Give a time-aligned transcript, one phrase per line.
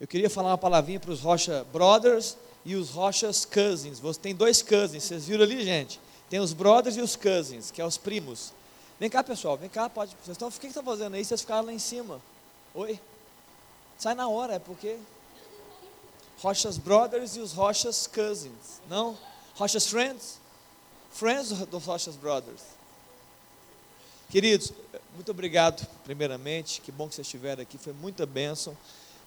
[0.00, 4.00] Eu queria falar uma palavrinha para os Rocha Brothers e os Rochas Cousins.
[4.00, 6.00] Você tem dois cousins, vocês viram ali, gente?
[6.28, 8.52] Tem os brothers e os cousins, que é os primos.
[8.98, 10.16] Vem cá, pessoal, vem cá, pode.
[10.24, 11.24] Vocês estão, o que estão fazendo aí?
[11.24, 12.20] Vocês ficaram lá em cima.
[12.74, 12.98] Oi?
[13.96, 14.98] Sai na hora, é porque.
[16.38, 18.80] Rochas Brothers e os Rochas Cousins.
[18.88, 19.16] Não?
[19.54, 20.40] Rochas Friends?
[21.12, 22.60] Friends dos Rochas Brothers.
[24.28, 24.72] Queridos,
[25.14, 26.80] muito obrigado, primeiramente.
[26.80, 28.76] Que bom que vocês estiveram aqui, foi muita bênção.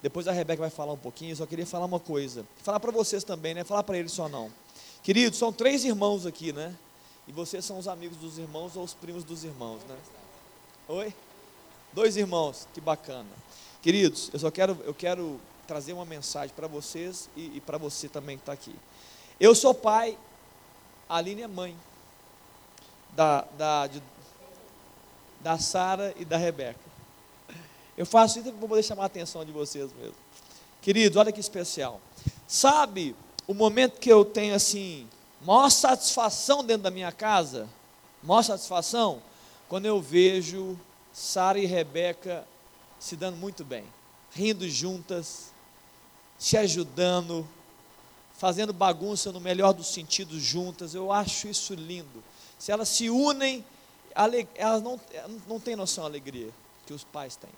[0.02, 2.46] Depois a Rebeca vai falar um pouquinho, eu só queria falar uma coisa.
[2.64, 3.64] Falar para vocês também, né?
[3.64, 4.52] Falar para eles só não.
[5.02, 6.76] Queridos, são três irmãos aqui, né?
[7.28, 9.96] E vocês são os amigos dos irmãos ou os primos dos irmãos, né?
[10.88, 11.14] Oi?
[11.94, 13.30] Dois irmãos, que bacana.
[13.82, 18.08] Queridos, eu só quero, eu quero trazer uma mensagem para vocês e, e para você
[18.08, 18.76] também que está aqui.
[19.40, 20.18] Eu sou pai,
[21.10, 21.76] a Aline é mãe
[23.16, 23.90] da, da,
[25.42, 26.87] da Sara e da Rebeca.
[27.98, 30.16] Eu faço isso para poder chamar a atenção de vocês mesmo.
[30.82, 32.00] Queridos, olha que especial.
[32.48, 33.16] Sabe
[33.48, 35.08] o momento que eu tenho assim,
[35.42, 37.68] maior satisfação dentro da minha casa?
[38.22, 39.22] Maior satisfação?
[39.68, 40.80] Quando eu vejo
[41.12, 42.48] Sara e Rebeca
[43.00, 43.84] se dando muito bem,
[44.32, 45.52] rindo juntas,
[46.38, 47.48] se ajudando,
[48.38, 50.94] fazendo bagunça no melhor dos sentidos juntas.
[50.94, 52.24] Eu acho isso lindo.
[52.60, 53.66] Se elas se unem,
[54.56, 55.00] elas não,
[55.48, 56.50] não têm noção da alegria
[56.86, 57.50] que os pais têm.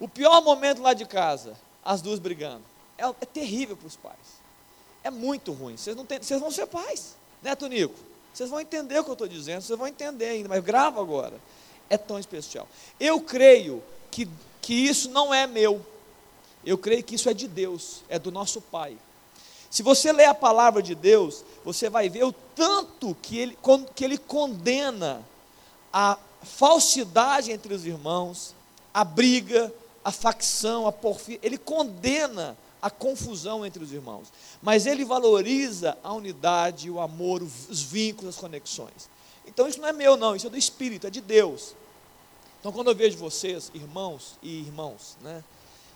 [0.00, 2.62] O pior momento lá de casa, as duas brigando.
[2.98, 4.44] É, é terrível para os pais.
[5.02, 5.76] É muito ruim.
[5.76, 7.94] Vocês, não vocês vão ser pais, né, Tonico?
[8.32, 11.38] Vocês vão entender o que eu estou dizendo, vocês vão entender ainda, mas grava agora.
[11.88, 12.66] É tão especial.
[12.98, 14.28] Eu creio que,
[14.60, 15.84] que isso não é meu.
[16.64, 18.96] Eu creio que isso é de Deus, é do nosso Pai.
[19.70, 23.58] Se você ler a palavra de Deus, você vai ver o tanto que ele,
[23.94, 25.22] que ele condena
[25.92, 28.54] a falsidade entre os irmãos,
[28.92, 29.72] a briga,
[30.04, 34.30] a facção, a porfia, ele condena a confusão entre os irmãos,
[34.60, 39.08] mas ele valoriza a unidade, o amor, os vínculos, as conexões.
[39.46, 41.74] Então isso não é meu, não, isso é do Espírito, é de Deus.
[42.60, 45.42] Então quando eu vejo vocês, irmãos e irmãos, né,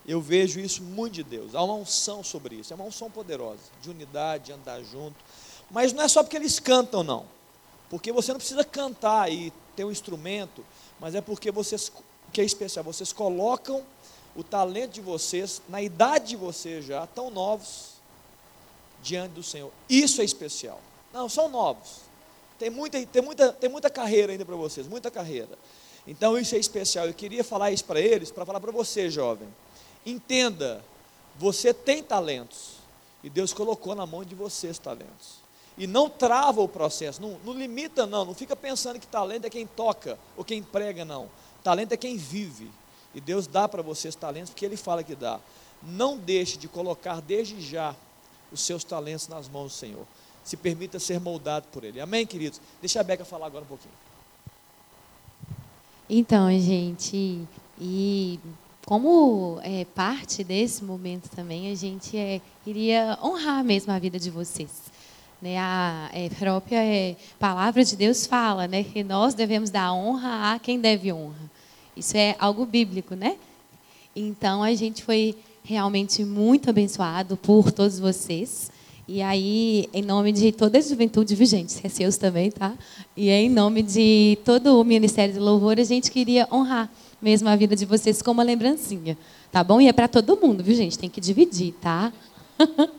[0.07, 1.55] eu vejo isso muito de Deus.
[1.55, 5.17] Há uma unção sobre isso, é uma unção poderosa, de unidade, de andar junto.
[5.71, 7.27] Mas não é só porque eles cantam, não.
[7.91, 10.65] Porque você não precisa cantar e ter um instrumento,
[10.99, 11.93] mas é porque vocês,
[12.33, 13.85] que é especial, vocês colocam
[14.37, 17.99] o talento de vocês, na idade de vocês já, tão novos,
[19.03, 19.71] diante do Senhor.
[19.89, 20.81] Isso é especial.
[21.13, 22.01] Não, são novos.
[22.59, 25.57] Tem muita, tem muita, tem muita carreira ainda para vocês, muita carreira.
[26.07, 27.07] Então isso é especial.
[27.07, 29.49] Eu queria falar isso para eles, para falar para você, jovem.
[30.05, 30.85] Entenda,
[31.37, 32.79] você tem talentos.
[33.23, 35.39] E Deus colocou na mão de vocês talentos.
[35.77, 38.25] E não trava o processo, não, não limita, não.
[38.25, 41.31] Não fica pensando que talento é quem toca ou quem prega, não.
[41.63, 42.71] Talento é quem vive.
[43.15, 45.41] E Deus dá para vocês talentos porque Ele fala que dá.
[45.83, 47.95] Não deixe de colocar desde já
[48.53, 50.07] os seus talentos nas mãos do Senhor.
[50.45, 52.01] Se permita ser moldado por Ele.
[52.01, 52.61] Amém, queridos?
[52.81, 53.95] Deixa a Beca falar agora um pouquinho.
[56.09, 57.47] Então, gente,
[57.79, 58.41] e
[58.87, 64.31] como é, parte desse momento também, a gente é, iria honrar mesmo a vida de
[64.31, 64.71] vocês.
[65.41, 70.55] Né, a é, própria é, palavra de Deus fala né, que nós devemos dar honra
[70.55, 71.51] a quem deve honra.
[71.99, 73.37] Isso é algo bíblico, né?
[74.15, 78.71] Então a gente foi realmente muito abençoado por todos vocês.
[79.07, 82.75] E aí, em nome de toda a juventude vigente, é seus também, tá?
[83.17, 87.57] E em nome de todo o Ministério de Louvor, a gente queria honrar mesmo a
[87.57, 89.19] vida de vocês com uma lembrancinha,
[89.51, 89.81] tá bom?
[89.81, 90.99] E é para todo mundo, viu, gente?
[90.99, 92.13] Tem que dividir, tá?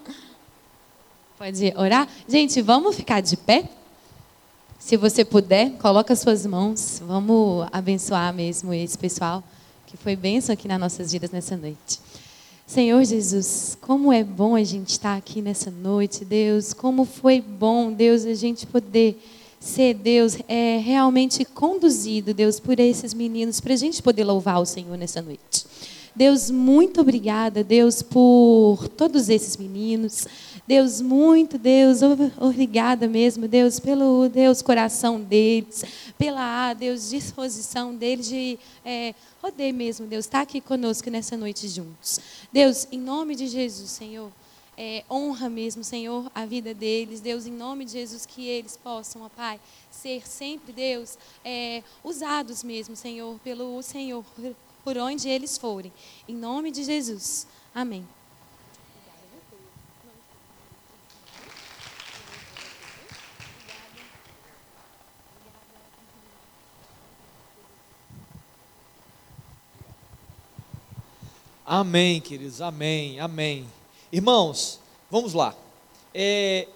[1.37, 2.07] Pode orar?
[2.27, 3.69] Gente, vamos ficar de pé?
[4.79, 7.01] Se você puder, coloca suas mãos.
[7.05, 9.43] Vamos abençoar mesmo esse pessoal
[9.85, 11.99] que foi benção aqui nas nossas vidas nessa noite.
[12.65, 16.73] Senhor Jesus, como é bom a gente estar aqui nessa noite, Deus.
[16.73, 19.21] Como foi bom, Deus, a gente poder
[19.59, 24.65] ser, Deus, é, realmente conduzido, Deus, por esses meninos, para a gente poder louvar o
[24.65, 25.65] Senhor nessa noite.
[26.15, 30.27] Deus, muito obrigada, Deus, por todos esses meninos.
[30.67, 31.99] Deus, muito, Deus,
[32.37, 35.83] obrigada mesmo, Deus, pelo Deus coração deles,
[36.15, 42.19] pela Deus disposição deles de é, poder mesmo, Deus, estar aqui conosco nessa noite juntos.
[42.53, 44.31] Deus, em nome de Jesus, Senhor,
[44.77, 47.19] é, honra mesmo, Senhor, a vida deles.
[47.19, 49.59] Deus, em nome de Jesus, que eles possam, ó Pai,
[49.91, 54.23] ser sempre, Deus, é, usados mesmo, Senhor, pelo Senhor,
[54.89, 55.93] por onde eles forem.
[56.27, 57.45] Em nome de Jesus.
[57.75, 58.07] Amém.
[71.63, 73.69] Amém, queridos, amém, amém.
[74.11, 74.79] Irmãos,
[75.11, 75.53] vamos lá.
[76.11, 76.67] É,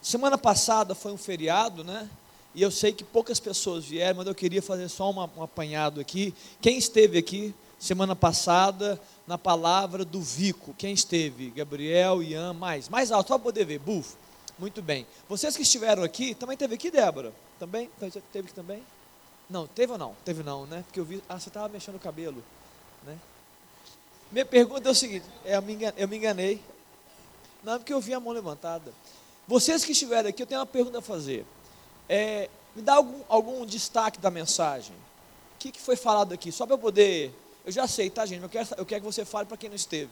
[0.00, 2.08] semana passada foi um feriado, né?
[2.54, 6.00] E eu sei que poucas pessoas vieram, mas eu queria fazer só uma, um apanhado
[6.00, 6.34] aqui.
[6.60, 10.74] Quem esteve aqui semana passada na palavra do Vico?
[10.76, 11.50] Quem esteve?
[11.50, 12.88] Gabriel, Ian, mais.
[12.88, 13.78] Mais alto, só para poder ver.
[13.78, 14.16] Bufo.
[14.58, 15.06] Muito bem.
[15.28, 17.32] Vocês que estiveram aqui, também teve aqui, Débora?
[17.58, 17.88] Também?
[17.98, 18.82] Teve aqui também?
[19.48, 20.14] Não, teve ou não?
[20.24, 20.82] Teve não, né?
[20.86, 21.22] Porque eu vi.
[21.28, 22.42] Ah, você estava mexendo o cabelo,
[23.04, 23.16] né?
[24.30, 26.62] Minha pergunta é o seguinte: é, eu, me enganei, eu me enganei.
[27.62, 28.92] Não, é porque eu vi a mão levantada.
[29.46, 31.44] Vocês que estiverem aqui, eu tenho uma pergunta a fazer.
[32.12, 34.96] É, me dá algum, algum destaque da mensagem.
[35.54, 36.50] O que, que foi falado aqui?
[36.50, 37.32] Só para eu poder.
[37.64, 38.42] Eu já sei, tá, gente?
[38.42, 40.10] Eu quero, eu quero que você fale para quem não esteve.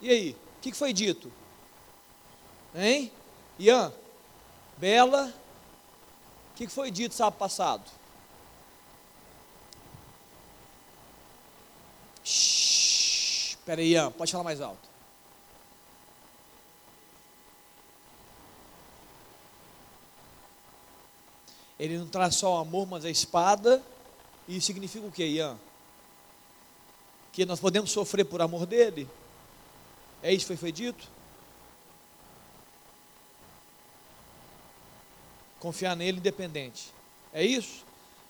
[0.00, 0.36] E aí?
[0.58, 1.32] O que, que foi dito?
[2.72, 3.10] Hein?
[3.58, 3.92] Ian?
[4.78, 5.34] Bela?
[6.52, 7.82] O que, que foi dito sábado passado?
[12.24, 14.85] Espera aí, Ian, pode falar mais alto.
[21.78, 23.82] Ele não traz só o amor, mas a espada.
[24.48, 25.58] E significa o que, Ian?
[27.32, 29.08] Que nós podemos sofrer por amor dele?
[30.22, 31.08] É isso que foi, dito?
[35.58, 36.92] Confiar nele independente.
[37.32, 37.84] É isso?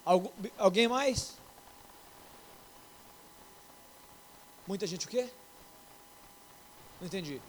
[0.04, 1.34] Algu alguém mais?
[4.66, 5.28] Muita gente o quê?
[7.00, 7.40] Não entendi.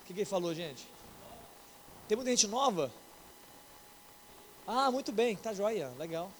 [0.00, 0.86] O que, que ele falou, gente?
[2.08, 2.90] Tem muita gente nova?
[4.66, 6.30] Ah, muito bem, tá joia, legal.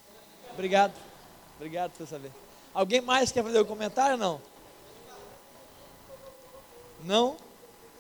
[0.53, 0.93] Obrigado.
[1.57, 2.33] Obrigado por saber.
[2.73, 4.41] Alguém mais quer fazer um comentário não?
[7.05, 7.37] Não?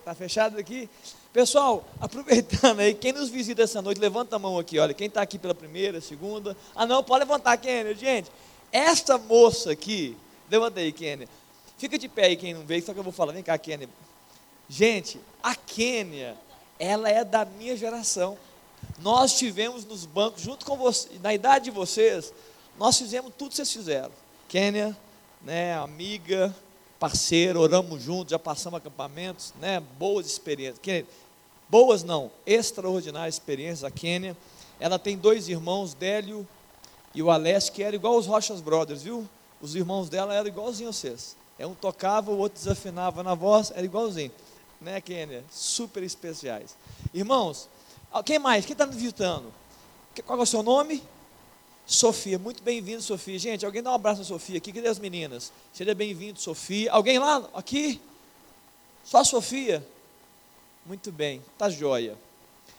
[0.05, 0.89] Tá fechado aqui?
[1.33, 5.23] Pessoal, aproveitando aí, quem nos visita essa noite, levanta a mão aqui, olha, quem está
[5.23, 6.57] aqui pela primeira, segunda.
[6.75, 7.95] Ah não, pode levantar, Kenny.
[7.95, 8.31] Gente,
[8.73, 10.17] esta moça aqui,
[10.51, 11.29] Levanta aí, Kênia.
[11.79, 13.33] Fica de pé aí quem não veio, só que eu vou falar.
[13.33, 13.89] Vem cá, Kênia.
[14.69, 16.37] Gente, a Kênia,
[16.79, 18.39] ela é da minha geração.
[19.01, 22.33] Nós tivemos nos bancos, junto com você, na idade de vocês,
[22.79, 24.13] nós fizemos tudo que vocês fizeram.
[24.49, 24.97] Kênia,
[25.43, 26.55] né, amiga,
[26.99, 30.79] parceira, oramos juntos, já passamos acampamentos, né, boas experiências.
[30.81, 31.07] Kênia,
[31.69, 33.85] boas não, extraordinárias experiências.
[33.85, 34.37] A Kênia,
[34.81, 36.47] ela tem dois irmãos, Délio
[37.15, 39.29] e o Alessio, que eram igual os Rochas Brothers, viu?
[39.65, 41.35] os irmãos dela eram igualzinho a vocês.
[41.59, 44.31] É um tocava, o outro desafinava na voz, era igualzinho.
[44.79, 45.43] Né, Kênia?
[45.51, 46.77] Super especiais.
[47.15, 47.67] Irmãos,
[48.23, 48.65] quem mais?
[48.65, 49.53] Quem está nos visitando?
[50.25, 51.03] Qual é o seu nome?
[51.87, 53.39] Sofia, muito bem-vindo, Sofia.
[53.39, 54.73] Gente, alguém dá um abraço a Sofia aqui.
[54.73, 55.53] Cadê as meninas?
[55.73, 56.91] Seja bem-vindo, Sofia.
[56.93, 57.49] Alguém lá?
[57.53, 58.01] Aqui?
[59.05, 59.87] Só a Sofia?
[60.87, 62.17] Muito bem, tá joia.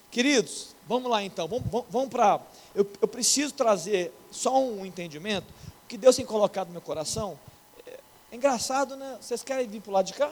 [0.09, 1.47] Queridos, vamos lá então.
[1.47, 2.39] Vamos, vamos, vamos para.
[2.73, 5.47] Eu, eu preciso trazer só um entendimento
[5.83, 7.37] o que Deus tem colocado no meu coração.
[7.85, 7.99] É,
[8.31, 9.17] é engraçado, né?
[9.21, 10.31] Vocês querem vir para o lado de cá?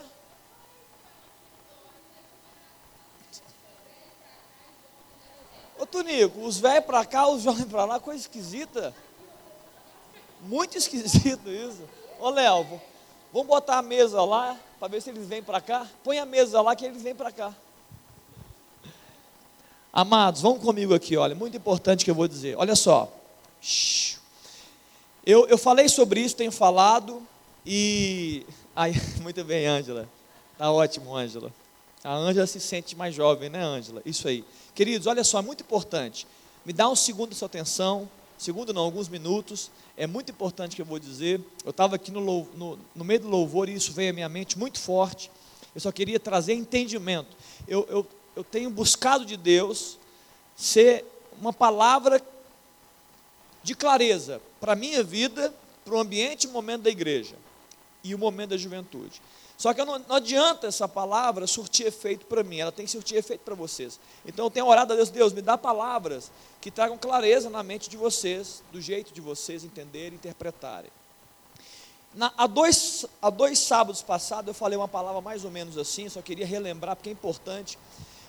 [5.94, 8.94] Ô Tunico, os velhos para cá, os jovens para lá, coisa esquisita.
[10.42, 11.84] Muito esquisito isso.
[12.20, 12.66] Ô Léo,
[13.32, 15.88] vamos botar a mesa lá, para ver se eles vêm para cá.
[16.04, 17.54] Põe a mesa lá que eles vêm para cá.
[19.92, 22.58] Amados, vamos comigo aqui, olha, muito importante que eu vou dizer.
[22.58, 23.12] Olha só.
[25.24, 27.22] Eu, eu falei sobre isso, tenho falado,
[27.64, 28.48] e.
[28.76, 30.10] Ai, muito bem, Ângela.
[30.58, 31.54] Tá ótimo, Ângela.
[32.04, 34.02] A Ângela se sente mais jovem, né, Ângela?
[34.06, 34.44] Isso aí.
[34.76, 36.28] Queridos, olha só, é muito importante.
[36.66, 38.10] Me dá um segundo de sua atenção.
[38.38, 39.72] Segundo, não, alguns minutos.
[39.96, 41.40] É muito importante que eu vou dizer.
[41.64, 44.60] Eu estava aqui no, no, no, meio do louvor e isso veio à minha mente
[44.60, 45.32] muito forte.
[45.74, 47.38] Eu só queria trazer entendimento.
[47.68, 49.98] Eu, eu, eu tenho buscado de Deus
[50.56, 51.06] ser
[51.40, 52.22] uma palavra
[53.64, 55.54] de clareza para a minha vida,
[55.86, 57.36] para o ambiente e momento da igreja
[58.04, 59.22] e o momento da juventude.
[59.64, 63.18] Só que não, não adianta essa palavra surtir efeito para mim, ela tem que surtir
[63.18, 63.98] efeito para vocês.
[64.26, 66.30] Então eu tenho orado a Deus, Deus, me dá palavras
[66.60, 70.92] que tragam clareza na mente de vocês, do jeito de vocês entenderem e interpretarem.
[72.14, 76.10] Na, há, dois, há dois sábados passados eu falei uma palavra mais ou menos assim,
[76.10, 77.80] só queria relembrar porque é importante.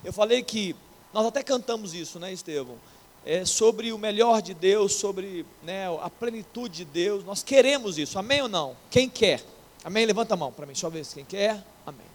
[0.05, 0.77] Eu falei que,
[1.13, 2.79] nós até cantamos isso, né, Estevão?
[3.27, 7.25] é, sobre o melhor de Deus, sobre né, a plenitude de Deus.
[7.25, 8.77] Nós queremos isso, amém ou não?
[8.89, 9.43] Quem quer?
[9.85, 10.07] Amém?
[10.07, 11.63] Levanta a mão para mim, só ver quem quer.
[11.87, 12.07] Amém.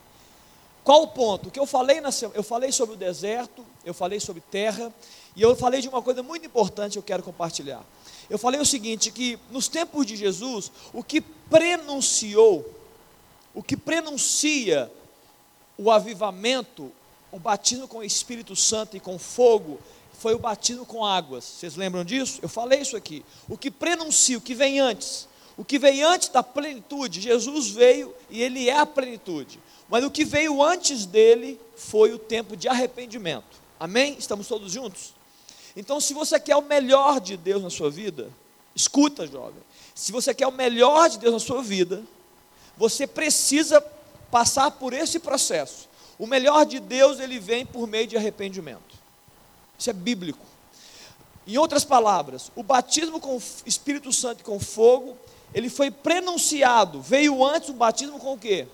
[0.83, 1.51] Qual o ponto?
[1.51, 4.91] Que eu falei na eu falei sobre o deserto, eu falei sobre terra,
[5.35, 7.83] e eu falei de uma coisa muito importante que eu quero compartilhar.
[8.27, 12.65] Eu falei o seguinte, que nos tempos de Jesus, o que prenunciou,
[13.53, 14.91] o que prenuncia
[15.77, 16.91] o avivamento,
[17.31, 19.79] o batismo com o Espírito Santo e com fogo,
[20.13, 21.43] foi o batismo com águas.
[21.45, 22.39] Vocês lembram disso?
[22.41, 23.23] Eu falei isso aqui.
[23.47, 25.27] O que prenuncia, o que vem antes,
[25.59, 29.59] O que veio antes da plenitude, Jesus veio e ele é a plenitude.
[29.89, 33.59] Mas o que veio antes dele foi o tempo de arrependimento.
[33.77, 34.15] Amém?
[34.17, 35.13] Estamos todos juntos?
[35.75, 38.31] Então, se você quer o melhor de Deus na sua vida,
[38.73, 39.61] escuta, jovem.
[39.93, 42.03] Se você quer o melhor de Deus na sua vida,
[42.77, 43.81] você precisa
[44.31, 45.89] passar por esse processo.
[46.17, 48.95] O melhor de Deus, ele vem por meio de arrependimento.
[49.77, 50.45] Isso é bíblico.
[51.45, 55.17] Em outras palavras, o batismo com o Espírito Santo e com fogo,
[55.53, 57.01] ele foi prenunciado.
[57.01, 58.67] Veio antes o batismo com o quê?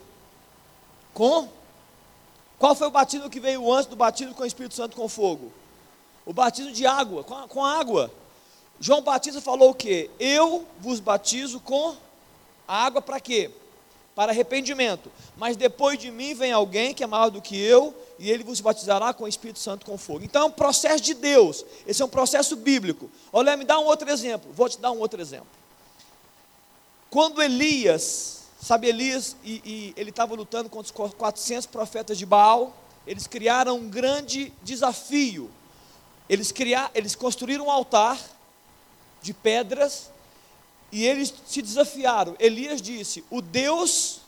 [1.13, 1.47] Com?
[2.57, 5.51] Qual foi o batismo que veio antes do batismo com o Espírito Santo com fogo?
[6.25, 8.11] O batismo de água, com, com água.
[8.79, 10.09] João Batista falou o quê?
[10.19, 11.95] Eu vos batizo com
[12.67, 13.51] água para quê?
[14.13, 15.11] Para arrependimento.
[15.37, 18.59] Mas depois de mim vem alguém que é maior do que eu, e ele vos
[18.59, 20.23] batizará com o Espírito Santo com fogo.
[20.23, 21.65] Então é um processo de Deus.
[21.85, 23.09] Esse é um processo bíblico.
[23.31, 24.51] Olha, me dá um outro exemplo.
[24.53, 25.47] Vou te dar um outro exemplo.
[27.15, 32.75] Quando Elias, sabe Elias, e, e ele estava lutando contra os 400 profetas de Baal,
[33.07, 35.49] eles criaram um grande desafio.
[36.27, 38.19] Eles, criaram, eles construíram um altar
[39.21, 40.11] de pedras
[40.91, 42.35] e eles se desafiaram.
[42.37, 44.19] Elias disse: O Deus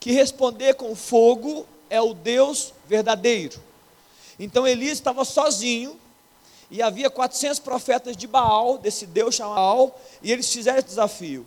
[0.00, 3.62] que responder com fogo é o Deus verdadeiro.
[4.40, 5.96] Então Elias estava sozinho
[6.68, 11.46] e havia 400 profetas de Baal, desse Deus chamado Baal, e eles fizeram esse desafio.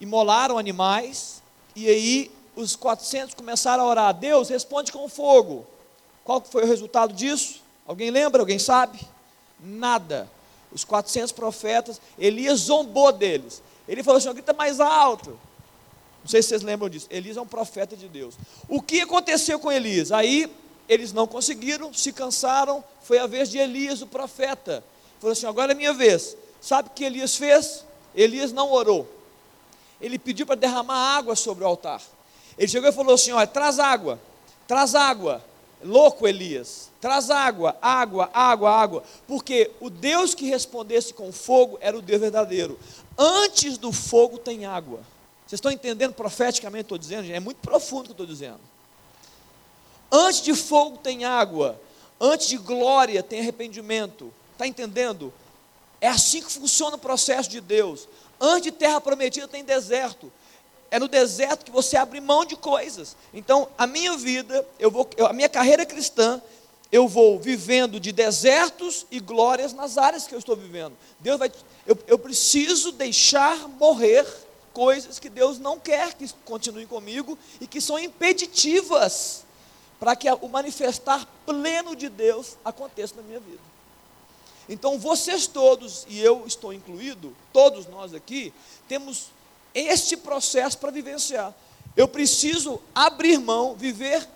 [0.00, 1.42] Imolaram animais
[1.76, 5.66] e aí os 400 começaram a orar: Deus, responde com fogo.
[6.24, 7.62] Qual foi o resultado disso?
[7.86, 8.42] Alguém lembra?
[8.42, 9.00] Alguém sabe?
[9.58, 10.30] Nada.
[10.72, 13.62] Os 400 profetas, Elias zombou deles.
[13.88, 15.38] Ele falou assim: grita mais alto.
[16.22, 17.06] Não sei se vocês lembram disso.
[17.10, 18.34] Elias é um profeta de Deus.
[18.68, 20.12] O que aconteceu com Elias?
[20.12, 20.50] Aí
[20.88, 22.84] eles não conseguiram, se cansaram.
[23.02, 24.84] Foi a vez de Elias, o profeta.
[25.18, 26.36] Falou assim: agora é minha vez.
[26.60, 27.84] Sabe o que Elias fez?
[28.14, 29.08] Elias não orou.
[30.00, 32.02] Ele pediu para derramar água sobre o altar.
[32.56, 34.20] Ele chegou e falou assim: olha, traz água,
[34.66, 35.44] traz água.
[35.82, 41.96] Louco Elias, traz água, água, água, água, porque o Deus que respondesse com fogo era
[41.96, 42.78] o Deus verdadeiro.
[43.16, 45.00] Antes do fogo tem água.
[45.46, 47.32] Vocês estão entendendo profeticamente estou dizendo?
[47.32, 48.60] É muito profundo o que estou dizendo.
[50.12, 51.80] Antes de fogo tem água,
[52.20, 54.32] antes de glória tem arrependimento.
[54.52, 55.32] Está entendendo?
[56.00, 58.06] É assim que funciona o processo de Deus.
[58.40, 60.32] Antes de terra prometida tem deserto.
[60.90, 63.16] É no deserto que você abre mão de coisas.
[63.32, 66.42] Então, a minha vida, eu vou, a minha carreira cristã,
[66.90, 70.96] eu vou vivendo de desertos e glórias nas áreas que eu estou vivendo.
[71.20, 71.52] Deus vai,
[71.86, 74.26] eu, eu preciso deixar morrer
[74.72, 79.44] coisas que Deus não quer que continuem comigo e que são impeditivas
[80.00, 83.60] para que o manifestar pleno de Deus aconteça na minha vida.
[84.70, 88.54] Então, vocês todos, e eu estou incluído, todos nós aqui,
[88.86, 89.26] temos
[89.74, 91.52] este processo para vivenciar.
[91.96, 94.26] Eu preciso abrir mão, viver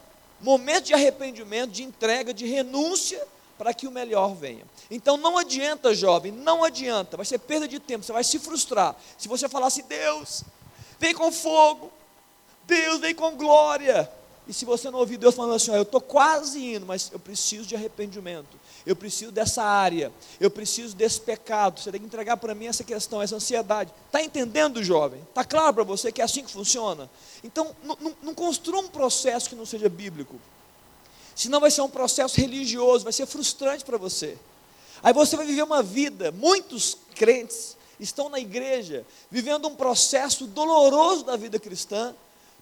[0.40, 3.24] momentos de arrependimento, de entrega, de renúncia,
[3.56, 4.64] para que o melhor venha.
[4.90, 8.96] Então não adianta, jovem, não adianta, vai ser perda de tempo, você vai se frustrar.
[9.16, 10.42] Se você falar assim, Deus,
[10.98, 11.92] vem com fogo,
[12.66, 14.10] Deus vem com glória.
[14.46, 17.66] E se você não ouvir Deus falando assim, eu estou quase indo, mas eu preciso
[17.66, 22.54] de arrependimento, eu preciso dessa área, eu preciso desse pecado, você tem que entregar para
[22.54, 23.90] mim essa questão, essa ansiedade.
[24.06, 25.22] Está entendendo, jovem?
[25.22, 27.08] Está claro para você que é assim que funciona?
[27.42, 27.74] Então,
[28.22, 30.38] não construa um processo que não seja bíblico.
[31.34, 34.36] Senão vai ser um processo religioso, vai ser frustrante para você.
[35.02, 41.24] Aí você vai viver uma vida, muitos crentes estão na igreja vivendo um processo doloroso
[41.24, 42.14] da vida cristã,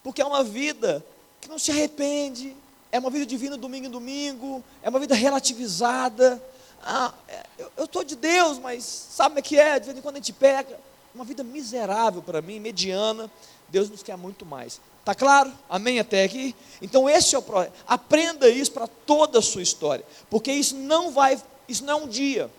[0.03, 1.05] porque é uma vida
[1.43, 2.57] que não se arrepende,
[2.91, 6.43] é uma vida divina domingo em domingo, é uma vida relativizada.
[6.83, 7.45] Ah, é,
[7.77, 9.79] eu estou de Deus, mas sabe o que é?
[9.79, 10.79] De vez em quando a gente pega.
[11.15, 13.31] Uma vida miserável para mim, mediana.
[13.69, 14.81] Deus nos quer muito mais.
[15.01, 15.53] Está claro?
[15.69, 16.55] Amém até aqui?
[16.81, 17.75] Então esse é o problema.
[17.87, 22.09] Aprenda isso para toda a sua história, porque isso não vai isso não é um
[22.09, 22.51] dia,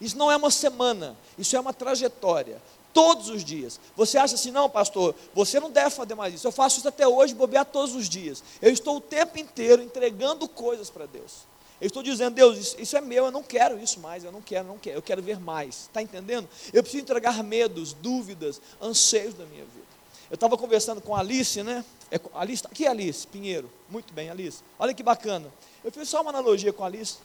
[0.00, 2.60] isso não é uma semana, isso é uma trajetória.
[2.92, 3.80] Todos os dias.
[3.96, 6.46] Você acha assim, não, pastor, você não deve fazer mais isso.
[6.46, 8.42] Eu faço isso até hoje, bobear todos os dias.
[8.60, 11.50] Eu estou o tempo inteiro entregando coisas para Deus.
[11.80, 14.40] Eu estou dizendo, Deus, isso, isso, é meu, eu não quero isso mais, eu não
[14.40, 15.80] quero, não quero, eu quero ver mais.
[15.80, 16.48] Está entendendo?
[16.72, 19.86] Eu preciso entregar medos, dúvidas, anseios da minha vida.
[20.30, 21.84] Eu estava conversando com a Alice, né?
[22.08, 23.68] É, Alice, aqui é Alice, Pinheiro.
[23.88, 24.62] Muito bem, Alice.
[24.78, 25.52] Olha que bacana.
[25.82, 27.16] Eu fiz só uma analogia com a Alice.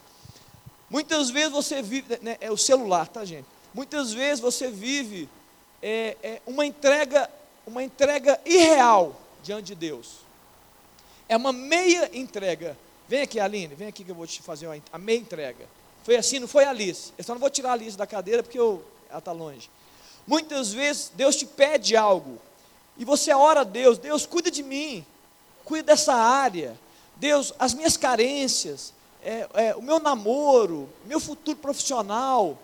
[0.90, 3.46] Muitas vezes você vive, né, é o celular, tá gente?
[3.74, 5.30] Muitas vezes você vive
[5.82, 7.30] é, é uma entrega,
[7.66, 10.18] uma entrega irreal diante de Deus.
[11.30, 12.78] É uma meia entrega.
[13.08, 15.66] Vem aqui, Aline, vem aqui que eu vou te fazer uma, a meia entrega.
[16.04, 17.12] Foi assim, não foi a Alice.
[17.18, 19.70] Eu só não vou tirar a Alice da cadeira porque eu, ela está longe.
[20.26, 22.38] Muitas vezes Deus te pede algo
[22.98, 25.06] E você ora a Deus, Deus, cuida de mim,
[25.64, 26.78] cuida dessa área.
[27.16, 28.94] Deus, as minhas carências,
[29.24, 32.58] é, é, o meu namoro, meu futuro profissional,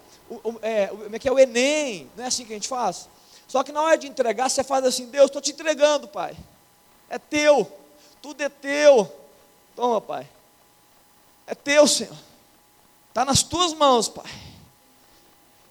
[0.43, 3.09] o, é, é que é o Enem, não é assim que a gente faz?
[3.47, 6.35] Só que na hora de entregar, você faz assim, Deus, estou te entregando, Pai.
[7.09, 7.71] É teu,
[8.21, 9.11] tudo é teu.
[9.75, 10.27] Toma, Pai.
[11.45, 12.15] É teu, Senhor.
[13.09, 14.31] Está nas tuas mãos, Pai.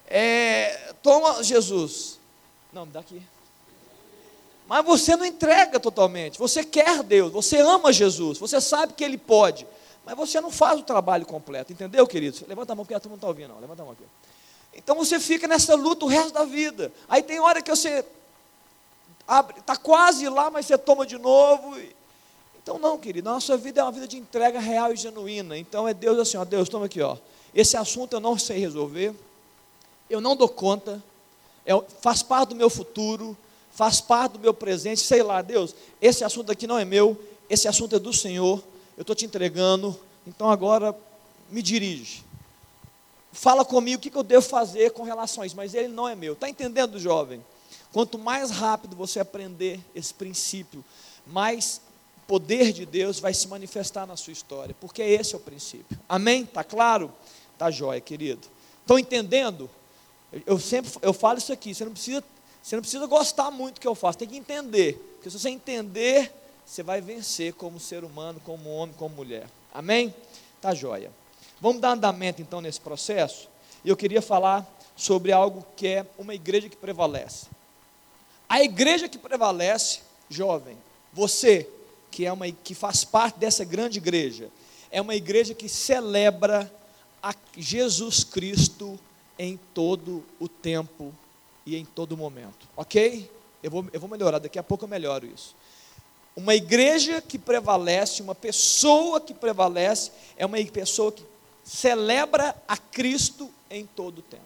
[0.07, 2.19] É, toma, Jesus.
[2.73, 3.23] Não, me dá aqui.
[4.69, 6.39] Mas você não entrega totalmente.
[6.39, 9.67] Você quer Deus, você ama Jesus, você sabe que Ele pode.
[10.05, 12.43] Mas você não faz o trabalho completo, entendeu, queridos?
[12.43, 13.61] Levanta a mão porque turma não está ouvindo, não.
[13.61, 14.05] Levanta a mão aqui.
[14.75, 16.93] Então você fica nessa luta o resto da vida.
[17.09, 18.05] Aí tem hora que você
[19.59, 21.77] está quase lá, mas você toma de novo.
[22.63, 25.59] Então, não, querido, a nossa vida é uma vida de entrega real e genuína.
[25.59, 27.17] Então é Deus assim, ó, Deus, toma aqui, ó.
[27.55, 29.15] Esse assunto eu não sei resolver,
[30.09, 31.03] eu não dou conta,
[31.67, 33.37] é, faz parte do meu futuro,
[33.73, 37.69] faz parte do meu presente, sei lá, Deus, esse assunto aqui não é meu, esse
[37.69, 38.63] assunto é do Senhor,
[38.97, 40.97] eu estou te entregando, então agora
[41.51, 42.25] me dirige.
[43.33, 45.07] Fala comigo o que, eu devo fazer com
[45.45, 46.35] isso, mas ele não é meu.
[46.35, 47.43] Está entendendo, jovem?
[47.93, 50.85] Quanto mais rápido você aprender esse princípio,
[51.27, 51.81] mais
[52.27, 55.99] poder de Deus vai se manifestar na sua história, porque esse é o princípio.
[56.09, 56.47] Amém?
[56.47, 57.13] Tá claro?
[57.59, 58.47] Tá jóia, querido.
[58.81, 59.69] Estão entendendo?
[60.47, 62.25] Eu sempre eu falo isso aqui, você não precisa
[62.63, 64.95] você não precisa gostar muito do que eu faço, tem que entender.
[65.15, 66.33] Porque se você entender,
[66.65, 69.49] você vai vencer como ser humano, como homem, como mulher.
[69.75, 70.15] Amém?
[70.61, 71.11] Tá jóia.
[71.63, 73.49] Vamos dar andamento então nesse processo.
[73.85, 77.47] E eu queria falar sobre algo que é uma igreja que prevalece.
[78.49, 80.77] A igreja que prevalece, jovem,
[81.13, 81.69] você
[82.11, 84.51] que é uma que faz parte dessa grande igreja,
[84.91, 86.69] é uma igreja que celebra
[87.57, 88.99] Jesus Cristo
[89.39, 91.15] em todo o tempo
[91.65, 92.67] e em todo momento.
[92.77, 93.31] Ok?
[93.63, 95.55] Eu vou, eu vou melhorar, daqui a pouco eu melhoro isso.
[96.35, 101.32] Uma igreja que prevalece, uma pessoa que prevalece, é uma pessoa que
[101.65, 104.43] celebra a Cristo em todo o tempo.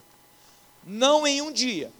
[0.84, 1.90] Não em um dia,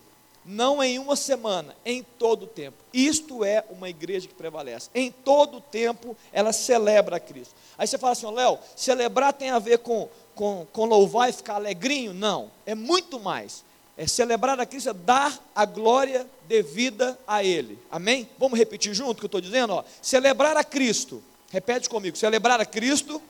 [0.45, 2.77] não em uma semana, em todo o tempo.
[2.95, 4.89] Isto é uma igreja que prevalece.
[4.95, 7.55] Em todo o tempo ela celebra a Cristo.
[7.77, 11.57] Aí você fala assim, Léo, celebrar tem a ver com, com, com louvar e ficar
[11.57, 12.15] alegrinho?
[12.15, 13.65] Não, é muito mais.
[13.97, 17.79] É celebrar a Cristo, é dar a glória devida a Ele.
[17.91, 18.29] Amém?
[18.39, 19.73] Vamos repetir junto o que eu estou dizendo?
[19.73, 19.85] Ó.
[20.03, 23.21] Celebrar a Cristo, repete comigo: celebrar a Cristo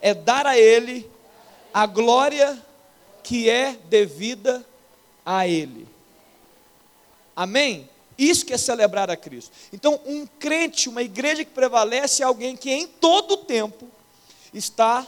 [0.00, 1.10] é dar a Ele
[1.76, 2.58] a glória
[3.22, 4.64] que é devida
[5.26, 5.86] a Ele.
[7.36, 7.86] Amém?
[8.16, 9.52] Isso que é celebrar a Cristo.
[9.70, 13.86] Então, um crente, uma igreja que prevalece é alguém que em todo o tempo
[14.54, 15.06] está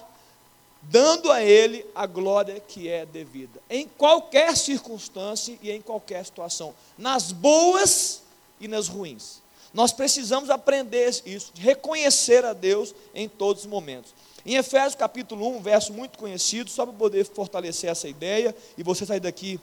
[0.82, 6.74] dando a Ele a glória que é devida, em qualquer circunstância e em qualquer situação,
[6.98, 8.20] nas boas
[8.60, 9.40] e nas ruins.
[9.72, 14.12] Nós precisamos aprender isso, reconhecer a Deus em todos os momentos.
[14.48, 18.82] Em Efésios capítulo 1, um verso muito conhecido, só para poder fortalecer essa ideia, e
[18.82, 19.60] você sair daqui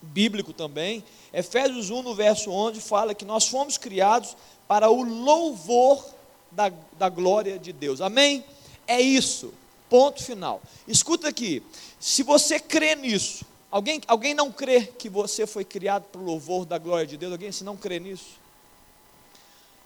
[0.00, 4.34] bíblico também, Efésios 1, no verso 11, fala que nós fomos criados
[4.66, 6.02] para o louvor
[6.50, 8.00] da, da glória de Deus.
[8.00, 8.42] Amém?
[8.86, 9.52] É isso.
[9.90, 10.62] Ponto final.
[10.88, 11.62] Escuta aqui,
[12.00, 16.64] se você crê nisso, alguém, alguém não crê que você foi criado para o louvor
[16.64, 17.30] da glória de Deus?
[17.30, 18.42] Alguém se não crê nisso?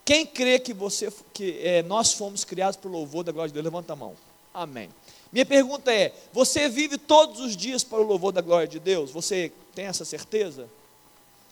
[0.05, 3.55] Quem crê que você que é, nós fomos criados para o louvor da glória de
[3.55, 3.65] Deus?
[3.65, 4.28] Levanta a mão.
[4.59, 4.91] Amém.
[5.31, 9.13] Minha pergunta é: você vive todos os dias para o louvor da glória de Deus?
[9.13, 10.69] Você tem essa certeza?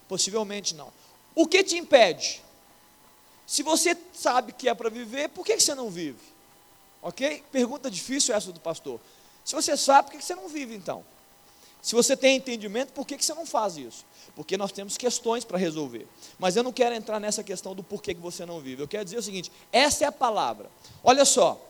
[0.09, 0.92] Possivelmente não.
[1.33, 2.42] O que te impede?
[3.47, 6.19] Se você sabe que é para viver, por que você não vive?
[7.01, 7.45] Ok?
[7.53, 8.99] Pergunta difícil essa do pastor.
[9.45, 11.05] Se você sabe, por que você não vive então?
[11.81, 14.05] Se você tem entendimento, por que você não faz isso?
[14.35, 16.09] Porque nós temos questões para resolver.
[16.40, 18.83] Mas eu não quero entrar nessa questão do porquê que você não vive.
[18.83, 20.69] Eu quero dizer o seguinte: essa é a palavra.
[21.05, 21.62] Olha só.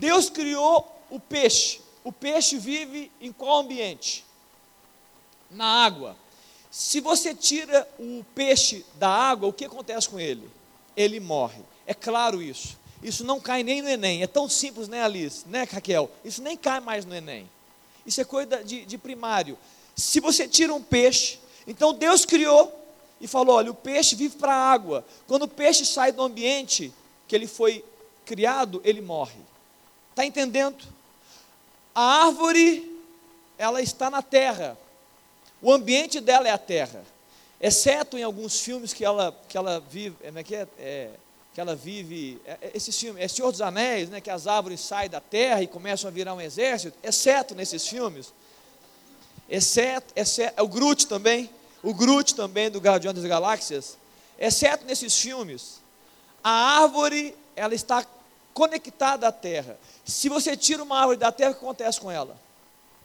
[0.00, 1.82] Deus criou o peixe.
[2.02, 4.24] O peixe vive em qual ambiente?
[5.50, 6.16] Na água.
[6.70, 10.48] Se você tira o peixe da água, o que acontece com ele?
[10.96, 11.60] Ele morre.
[11.86, 12.78] É claro isso.
[13.02, 14.22] Isso não cai nem no Enem.
[14.22, 15.46] É tão simples, né, Alice?
[15.46, 16.10] Né, Raquel?
[16.24, 17.48] Isso nem cai mais no Enem.
[18.06, 19.58] Isso é coisa de, de primário.
[19.94, 22.72] Se você tira um peixe, então Deus criou
[23.20, 25.04] e falou: olha, o peixe vive para a água.
[25.26, 26.90] Quando o peixe sai do ambiente
[27.28, 27.84] que ele foi
[28.24, 29.49] criado, ele morre.
[30.10, 30.84] Está entendendo?
[31.94, 33.00] A árvore,
[33.56, 34.76] ela está na terra.
[35.62, 37.02] O ambiente dela é a terra.
[37.60, 40.16] Exceto em alguns filmes que ela, que ela vive.
[40.22, 40.66] Como é que é?
[40.78, 41.10] é
[41.52, 44.80] que ela vive, é, é, esse filme, é Senhor dos Anéis, né, que as árvores
[44.80, 48.32] saem da terra e começam a virar um exército, exceto nesses filmes,
[49.48, 51.50] exceto, exceto é o Groot também,
[51.82, 53.98] o Groot também do Guardião das Galáxias,
[54.38, 55.80] exceto nesses filmes,
[56.42, 58.06] a árvore ela está
[58.60, 59.78] conectada à terra.
[60.04, 62.38] Se você tira uma árvore da terra, o que acontece com ela?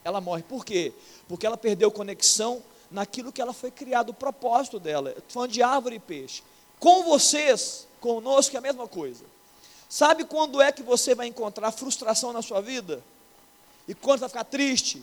[0.04, 0.42] Ela morre.
[0.42, 0.92] Por quê?
[1.26, 5.12] Porque ela perdeu conexão naquilo que ela foi criado, o propósito dela.
[5.12, 6.42] Estou falando de árvore e peixe.
[6.78, 9.24] Com vocês, conosco, é a mesma coisa.
[9.88, 13.02] Sabe quando é que você vai encontrar frustração na sua vida?
[13.88, 15.02] E quando vai ficar triste,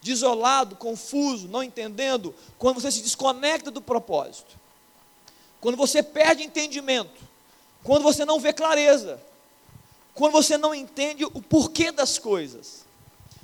[0.00, 2.34] desolado, confuso, não entendendo?
[2.58, 4.58] Quando você se desconecta do propósito.
[5.60, 7.22] Quando você perde entendimento.
[7.84, 9.30] Quando você não vê clareza.
[10.14, 12.84] Quando você não entende o porquê das coisas.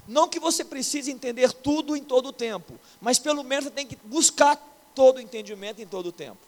[0.07, 3.87] Não que você precise entender tudo em todo o tempo, mas pelo menos você tem
[3.87, 4.57] que buscar
[4.95, 6.39] todo o entendimento em todo o tempo.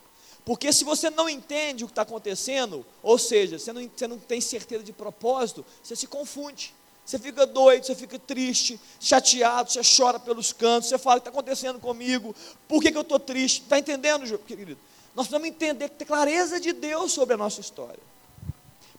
[0.47, 4.19] Porque se você não entende o que está acontecendo, ou seja, você não, você não
[4.19, 6.75] tem certeza de propósito, você se confunde.
[7.05, 11.29] Você fica doido, você fica triste, chateado, você chora pelos cantos, você fala o que
[11.29, 12.35] está acontecendo comigo,
[12.69, 13.63] por que, que eu estou triste?
[13.63, 14.79] Está entendendo, querido?
[15.15, 17.99] Nós precisamos entender, ter clareza de Deus sobre a nossa história.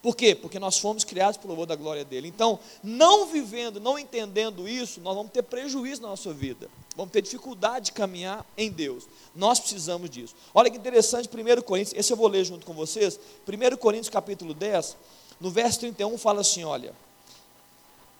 [0.01, 0.33] Por quê?
[0.33, 2.27] Porque nós fomos criados pelo louvor da glória dele.
[2.27, 6.67] Então, não vivendo, não entendendo isso, nós vamos ter prejuízo na nossa vida.
[6.95, 9.07] Vamos ter dificuldade de caminhar em Deus.
[9.35, 10.35] Nós precisamos disso.
[10.53, 13.19] Olha que interessante, 1 Coríntios, esse eu vou ler junto com vocês.
[13.47, 14.97] 1 Coríntios capítulo 10,
[15.39, 16.95] no verso 31 fala assim, olha.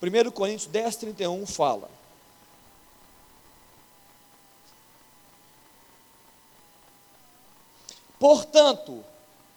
[0.01, 1.89] 1 Coríntios 10, 31 fala.
[8.19, 9.03] Portanto,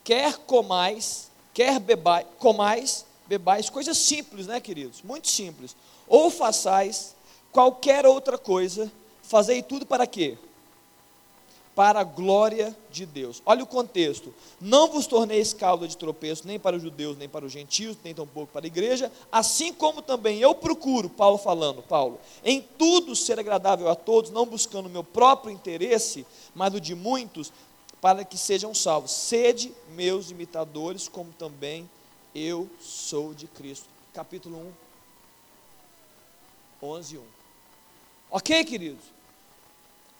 [0.02, 5.00] quer comais, quer bebais, comais, bebais, coisas simples, né, queridos?
[5.02, 5.74] Muito simples.
[6.06, 7.14] Ou façais
[7.52, 8.90] qualquer outra coisa,
[9.22, 10.36] fazei tudo para quê?
[11.74, 13.42] Para a glória de Deus.
[13.46, 14.32] Olha o contexto.
[14.60, 18.14] Não vos torneis causa de tropeço, nem para os judeus, nem para os gentios, nem
[18.14, 23.38] tampouco para a igreja, assim como também eu procuro, Paulo falando, Paulo, em tudo ser
[23.40, 27.52] agradável a todos, não buscando o meu próprio interesse, mas o de muitos,
[28.04, 29.12] para que sejam salvos.
[29.12, 31.88] Sede meus imitadores, como também
[32.34, 33.86] eu sou de Cristo.
[34.12, 34.58] Capítulo
[36.82, 37.22] 1, 11, 1.
[38.30, 39.02] Ok, queridos?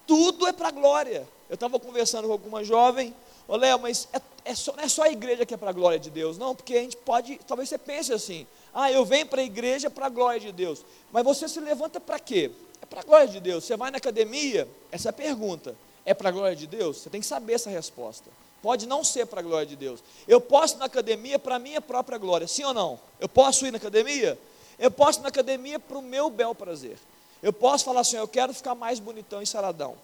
[0.06, 1.28] Tudo é para glória.
[1.46, 3.14] Eu estava conversando com alguma jovem,
[3.46, 5.74] ô Léo, mas é, é só, não é só a igreja que é para a
[5.74, 9.26] glória de Deus, não, porque a gente pode, talvez você pense assim, ah, eu venho
[9.26, 12.50] para a igreja para a glória de Deus, mas você se levanta para quê?
[12.80, 13.62] É para a glória de Deus.
[13.62, 14.66] Você vai na academia?
[14.90, 16.98] Essa é a pergunta é para a glória de Deus?
[16.98, 18.30] Você tem que saber essa resposta.
[18.62, 20.00] Pode não ser para a glória de Deus.
[20.26, 22.98] Eu posso ir na academia para a minha própria glória, sim ou não?
[23.20, 24.38] Eu posso ir na academia?
[24.78, 26.98] Eu posso ir na academia para o meu bel prazer.
[27.42, 29.96] Eu posso falar assim, eu quero ficar mais bonitão e saradão.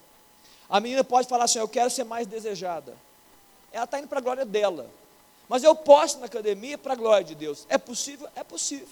[0.68, 2.94] A menina pode falar assim, eu quero ser mais desejada.
[3.72, 4.90] Ela está indo para a glória dela.
[5.48, 7.66] Mas eu posso ir na academia para a glória de Deus.
[7.68, 8.28] É possível?
[8.36, 8.86] É possível.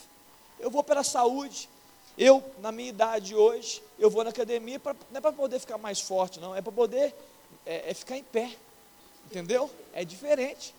[0.58, 1.68] Eu vou pela saúde,
[2.18, 5.78] eu, na minha idade hoje, eu vou na academia, pra, não é para poder ficar
[5.78, 7.14] mais forte, não, é para poder
[7.64, 8.50] é, é ficar em pé.
[9.26, 9.70] Entendeu?
[9.92, 10.74] É diferente.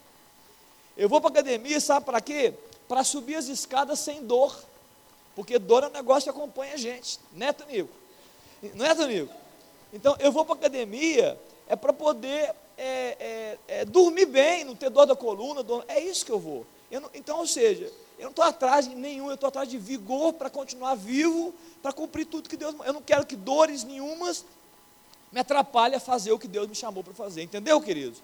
[0.97, 2.54] Eu vou para a academia, sabe para quê?
[2.88, 4.60] Para subir as escadas sem dor.
[5.36, 7.19] Porque dor é um negócio que acompanha a gente.
[7.32, 7.89] Né, Tonico?
[8.73, 9.34] Não é, Tonico?
[9.93, 14.75] Então, eu vou para a academia é para poder é, é, é, dormir bem, não
[14.75, 15.62] ter dor da coluna.
[15.62, 16.65] Dor, é isso que eu vou.
[16.89, 19.77] Eu não, então, ou seja, eu não estou atrás de nenhum, eu estou atrás de
[19.77, 22.75] vigor para continuar vivo, para cumprir tudo que Deus.
[22.84, 24.43] Eu não quero que dores nenhumas
[25.32, 27.43] me atrapalhem a fazer o que Deus me chamou para fazer.
[27.43, 28.21] Entendeu, queridos?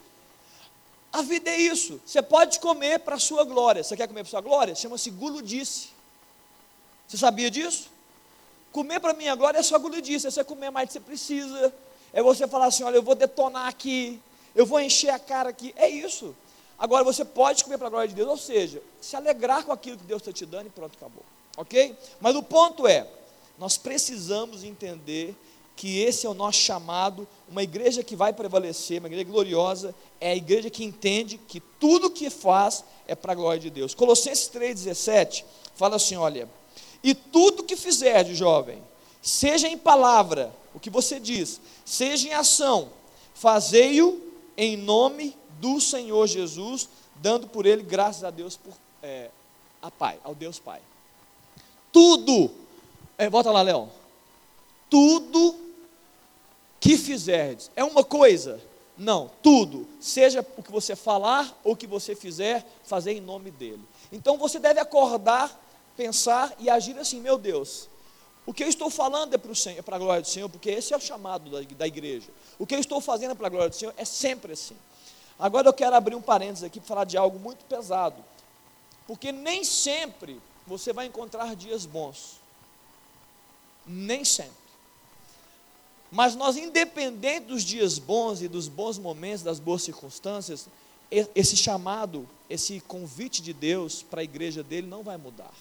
[1.14, 2.02] A vida é isso.
[2.06, 3.82] Você pode comer para a sua glória.
[3.82, 4.76] Você quer comer para a sua glória?
[4.76, 5.88] Chama-se guludice.
[7.08, 7.90] Você sabia disso?
[8.74, 10.28] Comer para a minha glória é só guludice.
[10.28, 11.74] É você comer mais do que você precisa.
[12.12, 14.20] É você falar assim: olha, eu vou detonar aqui.
[14.54, 15.74] Eu vou encher a cara aqui.
[15.78, 16.36] É isso.
[16.78, 19.98] Agora você pode comer para a glória de Deus, ou seja, se alegrar com aquilo
[19.98, 21.24] que Deus está te dando e pronto, acabou.
[21.58, 21.96] Ok?
[22.20, 23.08] Mas o ponto é,
[23.58, 25.36] nós precisamos entender
[25.76, 30.32] que esse é o nosso chamado, uma igreja que vai prevalecer, uma igreja gloriosa, é
[30.32, 33.94] a igreja que entende que tudo que faz é para a glória de Deus.
[33.94, 35.44] Colossenses 3,17
[35.76, 36.50] fala assim: olha,
[37.04, 38.82] e tudo que fizer de jovem,
[39.22, 42.90] seja em palavra, o que você diz, seja em ação,
[43.34, 44.22] fazei-o
[44.58, 45.36] em nome
[45.66, 49.32] do Senhor Jesus, dando por ele graças a Deus por, é,
[49.82, 50.80] a Pai, ao Deus Pai.
[51.92, 52.52] Tudo,
[53.18, 53.90] é, volta lá, Leão.
[54.88, 55.56] Tudo
[56.80, 58.62] que fizerdes é uma coisa?
[58.96, 63.50] Não, tudo, seja o que você falar ou o que você fizer, fazer em nome
[63.50, 63.82] dele.
[64.12, 65.60] Então você deve acordar,
[65.98, 67.90] pensar e agir assim, meu Deus.
[68.46, 70.48] O que eu estou falando é para, o Senhor, é para a glória do Senhor,
[70.48, 72.28] porque esse é o chamado da, da igreja.
[72.60, 74.76] O que eu estou fazendo é para a glória do Senhor é sempre assim.
[75.40, 78.24] Agora eu quero abrir um parênteses aqui para falar de algo muito pesado.
[79.08, 82.40] Porque nem sempre você vai encontrar dias bons.
[83.86, 84.66] Nem sempre.
[86.12, 90.68] Mas nós, independente dos dias bons e dos bons momentos, das boas circunstâncias,
[91.12, 95.54] esse chamado, esse convite de Deus para a igreja dele não vai mudar.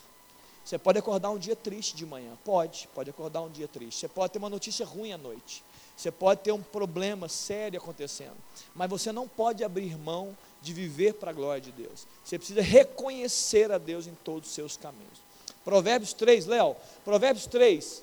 [0.65, 4.01] Você pode acordar um dia triste de manhã, pode, pode acordar um dia triste.
[4.01, 5.63] Você pode ter uma notícia ruim à noite.
[5.97, 8.37] Você pode ter um problema sério acontecendo,
[8.75, 12.07] mas você não pode abrir mão de viver para a glória de Deus.
[12.25, 15.23] Você precisa reconhecer a Deus em todos os seus caminhos.
[15.65, 18.03] Provérbios 3, Léo, Provérbios 3,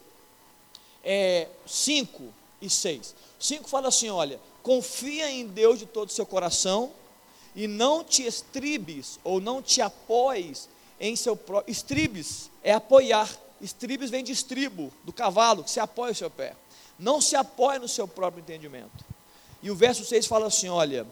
[1.03, 2.23] é, 5
[2.61, 3.15] e 6.
[3.39, 6.91] 5 fala assim: olha, confia em Deus de todo o seu coração
[7.55, 11.71] e não te estribes ou não te apoies em seu próprio.
[11.71, 13.29] Estribes é apoiar.
[13.59, 16.55] Estribes vem de estribo, do cavalo, que se apoia o seu pé.
[17.01, 19.03] Não se apoia no seu próprio entendimento.
[19.63, 21.05] E o verso 6 fala assim: olha,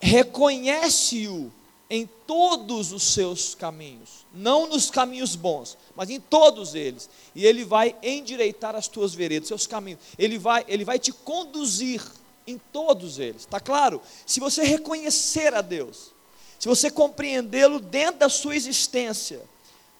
[0.00, 1.52] reconhece-o
[1.90, 7.64] em todos os seus caminhos, não nos caminhos bons, mas em todos eles, e ele
[7.64, 10.00] vai endireitar as tuas veredas, seus caminhos.
[10.18, 12.02] Ele vai, ele vai te conduzir
[12.46, 13.42] em todos eles.
[13.42, 14.00] Está claro?
[14.26, 16.12] Se você reconhecer a Deus,
[16.58, 19.42] se você compreendê-lo dentro da sua existência,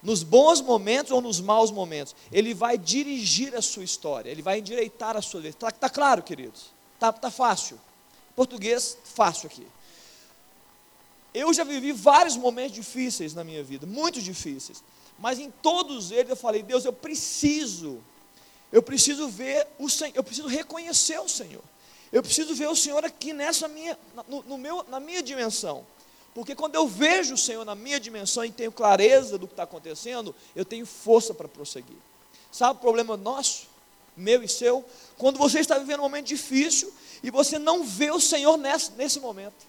[0.03, 4.59] nos bons momentos ou nos maus momentos, Ele vai dirigir a sua história, Ele vai
[4.59, 5.51] endireitar a sua vida.
[5.51, 6.71] Está tá claro, queridos?
[6.95, 7.79] Está tá fácil.
[8.35, 9.67] Português, fácil aqui.
[11.35, 14.83] Eu já vivi vários momentos difíceis na minha vida, muito difíceis.
[15.19, 18.01] Mas em todos eles eu falei, Deus, eu preciso,
[18.73, 21.63] eu preciso ver o Senhor, eu preciso reconhecer o Senhor.
[22.11, 25.85] Eu preciso ver o Senhor aqui nessa minha, no, no meu, na minha dimensão.
[26.39, 29.65] Porque quando eu vejo o Senhor na minha dimensão e tenho clareza do que está
[29.65, 31.97] acontecendo, eu tenho força para prosseguir.
[32.53, 33.67] Sabe o problema nosso,
[34.17, 34.85] meu e seu?
[35.17, 39.19] Quando você está vivendo um momento difícil e você não vê o Senhor nesse, nesse
[39.19, 39.67] momento.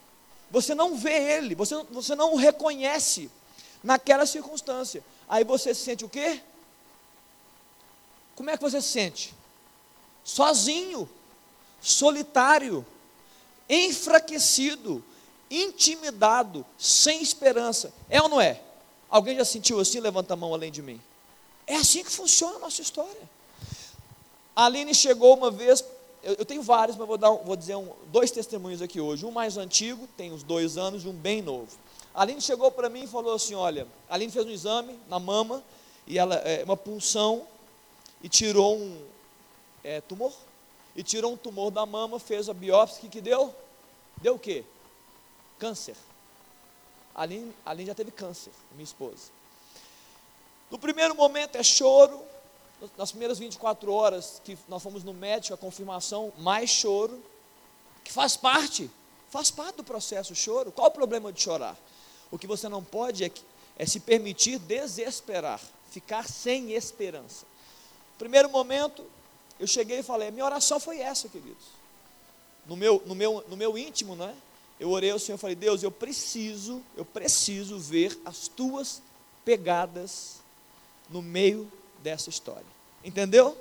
[0.52, 3.32] Você não vê Ele, você, você não o reconhece
[3.84, 5.04] naquela circunstância.
[5.28, 6.40] Aí você se sente o quê?
[8.36, 9.34] Como é que você se sente?
[10.24, 11.10] Sozinho,
[11.82, 12.86] solitário,
[13.68, 15.04] enfraquecido,
[15.50, 17.94] intimidado, sem esperança.
[18.10, 18.62] É ou não é?
[19.10, 20.00] Alguém já sentiu assim?
[20.00, 21.02] Levanta a mão além de mim.
[21.66, 23.30] É assim que funciona a nossa história.
[24.56, 25.84] A Aline chegou uma vez,
[26.22, 29.26] eu, eu tenho vários, mas vou, dar, vou dizer um, dois testemunhos aqui hoje.
[29.26, 31.70] Um mais antigo, tem uns dois anos, e um bem novo.
[32.14, 35.20] A Aline chegou para mim e falou assim: Olha, a Aline fez um exame na
[35.20, 35.64] mama,
[36.06, 37.48] e ela, é, uma punção,
[38.22, 39.02] e tirou um
[39.84, 40.34] é, tumor.
[40.96, 43.54] E tirou um tumor da mama, fez a biópsia, o que, que deu?
[44.22, 44.66] Deu o quê?
[45.60, 45.96] Câncer.
[47.14, 49.30] A Aline, Aline já teve câncer, minha esposa.
[50.72, 52.24] No primeiro momento é choro,
[52.98, 57.22] nas primeiras 24 horas que nós fomos no médico, a confirmação, mais choro,
[58.04, 58.90] que faz parte,
[59.30, 60.72] faz parte do processo o choro.
[60.72, 61.78] Qual o problema de chorar?
[62.32, 63.32] O que você não pode é,
[63.78, 67.46] é se permitir desesperar, ficar sem esperança.
[68.18, 69.06] Primeiro momento,
[69.60, 71.66] eu cheguei e falei, minha oração foi essa, queridos.
[72.66, 74.36] No meu, no meu, no meu íntimo, não é?
[74.80, 79.02] Eu orei ao Senhor e falei: Deus, eu preciso, eu preciso ver as tuas
[79.44, 80.38] pegadas
[81.10, 81.70] no meio
[82.02, 82.66] dessa história.
[83.04, 83.58] Entendeu?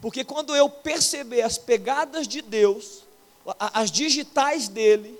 [0.00, 3.04] Porque quando eu perceber as pegadas de Deus,
[3.58, 5.18] as digitais dele,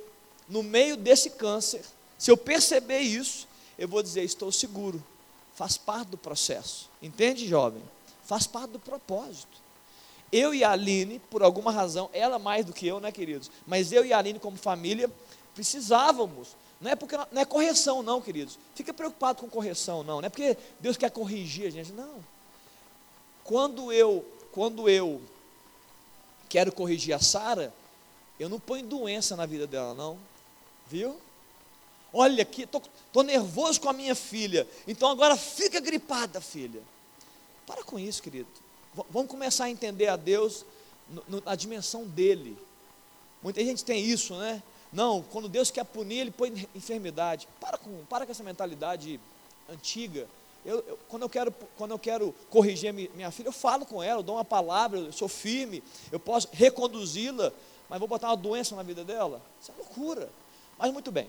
[0.49, 1.83] no meio desse câncer,
[2.19, 5.03] se eu perceber isso, eu vou dizer: estou seguro,
[5.55, 6.89] faz parte do processo.
[7.03, 7.83] Entende, jovem?
[8.25, 9.65] Faz parte do propósito.
[10.33, 13.51] Eu e a Aline, por alguma razão, ela mais do que eu, né, queridos?
[13.67, 15.11] Mas eu e a Aline, como família,
[15.55, 16.57] precisávamos.
[16.81, 18.59] Não é porque não é correção, não, queridos.
[18.75, 20.21] Fica preocupado com correção, não.
[20.21, 22.23] Não é porque Deus quer corrigir a gente, não.
[23.43, 25.21] Quando eu, quando eu
[26.49, 27.73] quero corrigir a Sara,
[28.39, 30.19] eu não ponho doença na vida dela, não.
[30.89, 31.17] Viu?
[32.13, 34.69] Olha aqui, estou nervoso com a minha filha.
[34.87, 36.83] Então agora fica gripada, filha.
[37.67, 38.49] Para com isso, querido.
[39.11, 40.65] Vamos começar a entender a Deus
[41.45, 42.57] na dimensão dele.
[43.43, 44.63] Muita gente tem isso, né?
[44.95, 47.49] Não, quando Deus quer punir, Ele põe enfermidade.
[47.61, 49.21] Para com, para com essa mentalidade
[49.69, 50.29] antiga.
[50.65, 54.21] Eu, eu, quando, eu quero, quando eu quero corrigir minha, filha, eu falo com ela,
[54.21, 57.53] eu dou uma palavra, eu sou firme, eu posso reconduzi-la,
[57.91, 59.43] mas vou botar uma doença na vida dela?
[59.61, 60.31] Isso é loucura.
[60.79, 61.29] Mas muito bem.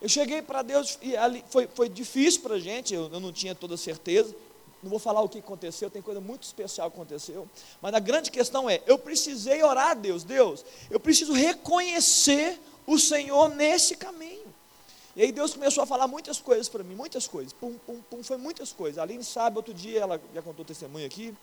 [0.00, 3.32] Eu cheguei para Deus e ali foi, foi difícil para a gente, eu, eu não
[3.32, 4.34] tinha toda certeza
[4.82, 7.48] não vou falar o que aconteceu, tem coisa muito especial que aconteceu,
[7.82, 12.98] mas a grande questão é: eu precisei orar a Deus, Deus, eu preciso reconhecer o
[12.98, 14.46] Senhor nesse caminho.
[15.16, 18.22] E aí Deus começou a falar muitas coisas para mim, muitas coisas, pum, pum, pum,
[18.22, 18.98] foi muitas coisas.
[18.98, 21.34] A Aline sabe, outro dia ela já contou testemunho aqui.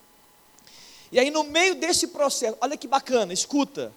[1.12, 3.92] E aí no meio desse processo, olha que bacana, escuta.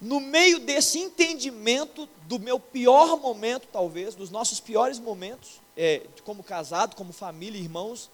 [0.00, 6.42] No meio desse entendimento do meu pior momento, talvez, dos nossos piores momentos, é, como
[6.42, 8.08] casado, como família, irmãos,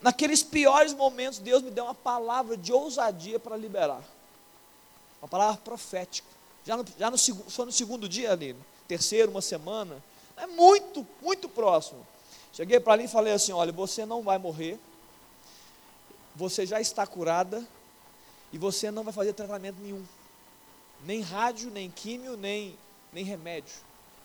[0.00, 4.02] naqueles piores momentos, Deus me deu uma palavra de ousadia para liberar.
[5.20, 6.28] Uma palavra profética.
[6.64, 8.58] Já no, já no, só no segundo dia, Aline.
[8.86, 10.02] terceiro, uma semana.
[10.36, 12.06] É muito, muito próximo.
[12.52, 14.78] Cheguei para ali e falei assim: olha, você não vai morrer,
[16.34, 17.66] você já está curada
[18.52, 20.04] e você não vai fazer tratamento nenhum.
[21.04, 22.76] Nem rádio, nem químio, nem,
[23.12, 23.74] nem remédio.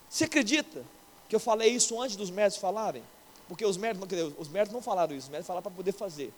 [0.10, 0.84] Você acredita
[1.28, 3.04] que eu falei isso antes dos médicos falarem?
[3.48, 6.34] Porque os médicos, os não falaram isso, os médicos falaram para poder fazer.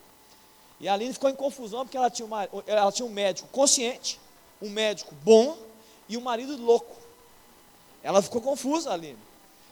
[0.80, 4.20] E a Aline ficou em confusão porque ela tinha, uma, ela tinha um médico consciente,
[4.62, 5.58] um médico bom
[6.08, 6.96] e um marido louco.
[8.04, 9.18] Ela ficou confusa, Aline.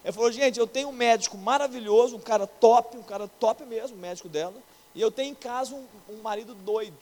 [0.04, 3.98] Ela falou, gente, eu tenho um médico maravilhoso, um cara top, um cara top mesmo,
[3.98, 4.56] o médico dela,
[4.93, 6.98] e eu tenho em casa um, um marido doido,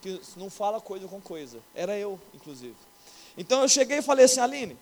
[0.00, 1.58] que não fala coisa com coisa.
[1.74, 2.76] Era eu, inclusive.
[3.36, 4.76] Então eu cheguei e falei assim, Aline,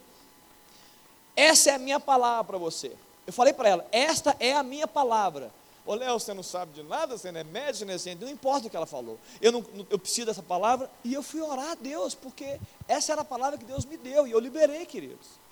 [1.34, 2.92] essa é a minha palavra para você.
[3.26, 5.50] Eu falei para ela, esta é a minha palavra.
[5.84, 8.32] Ô Léo, você não sabe de nada, você não é médico, não é cientista, não
[8.32, 9.18] importa o que ela falou.
[9.40, 13.22] Eu, não, eu preciso dessa palavra e eu fui orar a Deus, porque essa era
[13.22, 15.42] a palavra que Deus me deu e eu liberei, queridos.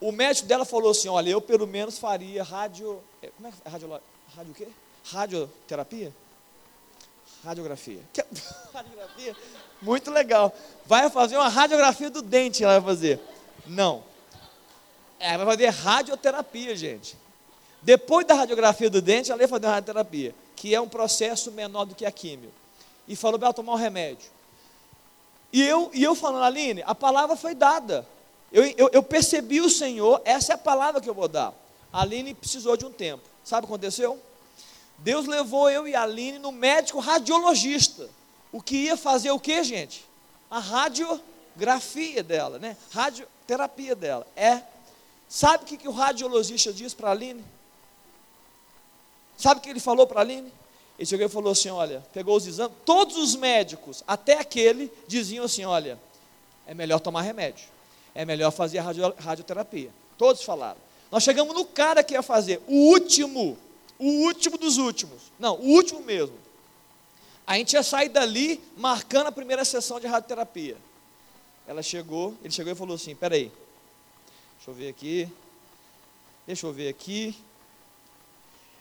[0.00, 3.00] O médico dela falou assim: olha, eu pelo menos faria rádio.
[3.20, 3.68] É, como é que é?
[3.68, 4.00] Radio,
[4.36, 4.68] rádio o quê?
[5.04, 6.12] Radioterapia?
[7.44, 8.00] Radiografia.
[8.12, 8.24] Que,
[8.72, 9.36] radiografia?
[9.82, 10.54] Muito legal.
[10.86, 13.20] Vai fazer uma radiografia do dente, ela vai fazer.
[13.66, 14.04] Não.
[15.18, 17.16] Ela vai fazer radioterapia, gente.
[17.82, 21.84] Depois da radiografia do dente, ela ia fazer uma radioterapia, que é um processo menor
[21.84, 22.52] do que a químio.
[23.06, 24.30] E falou para ela tomar um remédio.
[25.52, 28.06] E eu, e eu falando, Aline, a palavra foi dada.
[28.52, 31.54] Eu, eu, eu, percebi o Senhor, essa é a palavra que eu vou dar.
[31.92, 33.22] A Aline precisou de um tempo.
[33.44, 34.18] Sabe o que aconteceu?
[34.98, 38.08] Deus levou eu e a Aline no médico radiologista.
[38.50, 40.04] O que ia fazer o que, gente?
[40.50, 42.76] A radiografia dela, né?
[42.90, 44.26] Radioterapia dela.
[44.34, 44.62] É.
[45.28, 47.44] Sabe o que, que o radiologista diz para a Aline?
[49.36, 50.52] Sabe o que ele falou para a Aline?
[50.98, 55.44] Ele chegou e falou assim: olha, pegou os exames, todos os médicos, até aquele, diziam
[55.44, 55.98] assim: olha,
[56.66, 57.66] é melhor tomar remédio,
[58.14, 59.90] é melhor fazer a radio, radioterapia.
[60.16, 60.78] Todos falaram.
[61.10, 63.56] Nós chegamos no cara que ia fazer, o último,
[63.98, 65.22] o último dos últimos.
[65.38, 66.36] Não, o último mesmo.
[67.46, 70.76] A gente ia sair dali marcando a primeira sessão de radioterapia.
[71.66, 73.52] Ela chegou, ele chegou e falou assim: peraí,
[74.68, 75.32] deixa eu ver aqui,
[76.46, 77.34] deixa eu ver aqui.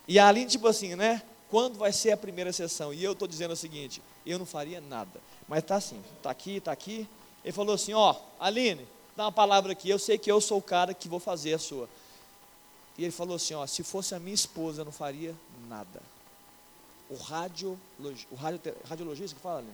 [0.07, 1.21] E a Aline, tipo assim, né?
[1.49, 2.93] Quando vai ser a primeira sessão?
[2.93, 5.21] E eu estou dizendo o seguinte: eu não faria nada.
[5.47, 7.07] Mas está assim, está aqui, está aqui.
[7.43, 9.89] Ele falou assim: ó, Aline, dá uma palavra aqui.
[9.89, 11.87] Eu sei que eu sou o cara que vou fazer a sua.
[12.97, 15.33] E ele falou assim: ó, se fosse a minha esposa, eu não faria
[15.69, 16.01] nada.
[17.09, 19.73] O, radiologi, o radio, radiologista que fala, Aline?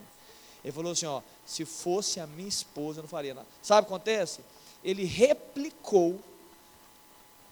[0.62, 3.48] Ele falou assim: ó, se fosse a minha esposa, eu não faria nada.
[3.60, 4.42] Sabe o que acontece?
[4.84, 6.20] Ele replicou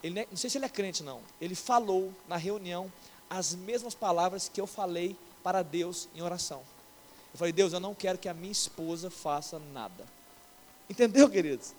[0.03, 1.21] ele, é, não sei se ele é crente, não.
[1.39, 2.91] Ele falou na reunião
[3.29, 6.61] as mesmas palavras que eu falei para Deus em oração.
[7.33, 10.05] Eu falei, Deus, eu não quero que a minha esposa faça nada.
[10.89, 11.73] Entendeu, queridos?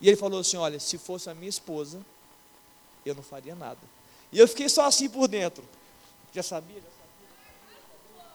[0.00, 2.04] E ele falou assim: Olha, se fosse a minha esposa,
[3.06, 3.78] eu não faria nada.
[4.32, 5.62] E eu fiquei só assim por dentro.
[6.32, 6.76] Já sabia?
[6.76, 8.26] Já sabia?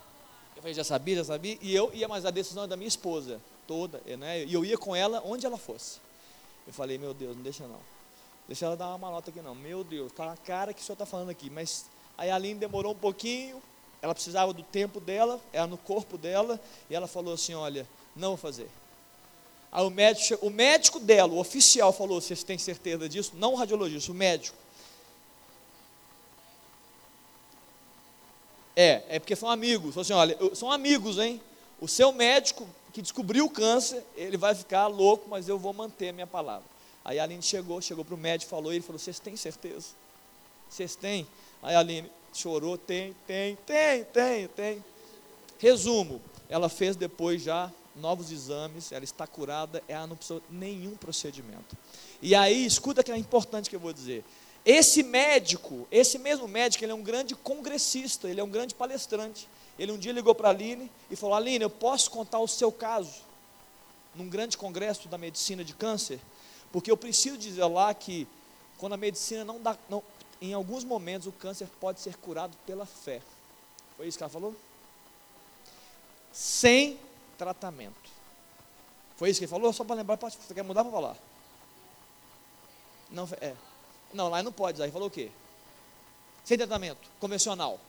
[0.55, 1.57] Eu falei, já sabia, já sabia.
[1.61, 4.01] E eu ia, mas a decisão é da minha esposa, toda.
[4.17, 4.45] Né?
[4.45, 5.99] E eu ia com ela onde ela fosse.
[6.67, 7.79] Eu falei, meu Deus, não deixa não.
[8.47, 9.55] Deixa ela dar uma malota aqui não.
[9.55, 11.49] Meu Deus, tá a cara que o senhor está falando aqui.
[11.49, 11.85] Mas
[12.17, 13.61] aí a Aline demorou um pouquinho,
[14.01, 18.29] ela precisava do tempo dela, era no corpo dela, e ela falou assim: olha, não
[18.29, 18.69] vou fazer.
[19.71, 23.33] Aí o médico, o médico dela, o oficial, falou: vocês têm certeza disso?
[23.35, 24.57] Não o radiologista, o médico.
[28.75, 29.93] É, é porque são amigos.
[29.93, 31.41] Falou assim: olha, são amigos, hein?
[31.79, 36.09] O seu médico que descobriu o câncer, ele vai ficar louco, mas eu vou manter
[36.09, 36.63] a minha palavra.
[37.03, 39.87] Aí a Aline chegou, chegou para o médico, falou, ele falou, vocês têm certeza?
[40.69, 41.27] Vocês têm?
[41.61, 44.85] Aí a Aline chorou, tem, tem, tem, tem, tem.
[45.59, 51.75] Resumo, ela fez depois já novos exames, ela está curada, ela não precisou nenhum procedimento.
[52.21, 54.23] E aí, escuta que é importante que eu vou dizer.
[54.65, 59.49] Esse médico, esse mesmo médico, ele é um grande congressista, ele é um grande palestrante.
[59.77, 62.71] Ele um dia ligou para a Aline e falou: Aline, eu posso contar o seu
[62.71, 63.23] caso
[64.13, 66.19] num grande congresso da medicina de câncer?
[66.71, 68.27] Porque eu preciso dizer lá que
[68.77, 70.03] quando a medicina não dá, não,
[70.41, 73.21] em alguns momentos o câncer pode ser curado pela fé.
[73.97, 74.55] Foi isso que ela falou?
[76.31, 76.99] Sem
[77.37, 78.15] tratamento.
[79.15, 79.71] Foi isso que ele falou?
[79.71, 81.17] Só para lembrar, você quer mudar para falar?
[83.09, 83.55] Não, é.
[84.13, 85.31] Não, lá não pode, aí falou o quê?
[86.43, 87.79] Sem tratamento, convencional.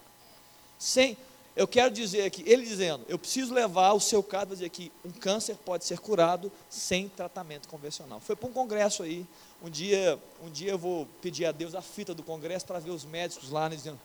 [0.78, 1.16] Sem,
[1.57, 5.11] eu quero dizer aqui, ele dizendo, eu preciso levar o seu caso dizer que um
[5.11, 8.20] câncer pode ser curado sem tratamento convencional.
[8.20, 9.26] Foi para um congresso aí,
[9.62, 12.90] um dia, um dia eu vou pedir a Deus a fita do congresso para ver
[12.90, 13.98] os médicos lá, né, dizendo,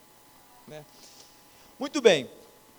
[0.65, 0.85] né?
[1.77, 2.29] Muito bem,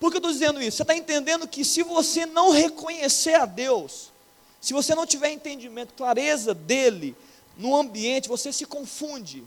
[0.00, 0.78] por que eu estou dizendo isso?
[0.78, 4.10] Você está entendendo que se você não reconhecer a Deus,
[4.58, 7.14] se você não tiver entendimento, clareza dele,
[7.58, 9.44] no ambiente, você se confunde.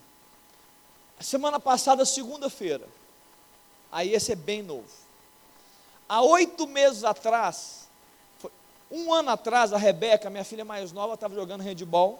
[1.19, 2.87] Semana passada, segunda-feira,
[3.91, 5.04] aí esse é bem novo.
[6.07, 7.87] Há oito meses atrás,
[8.91, 12.19] um ano atrás, a Rebeca, minha filha mais nova, estava jogando handball.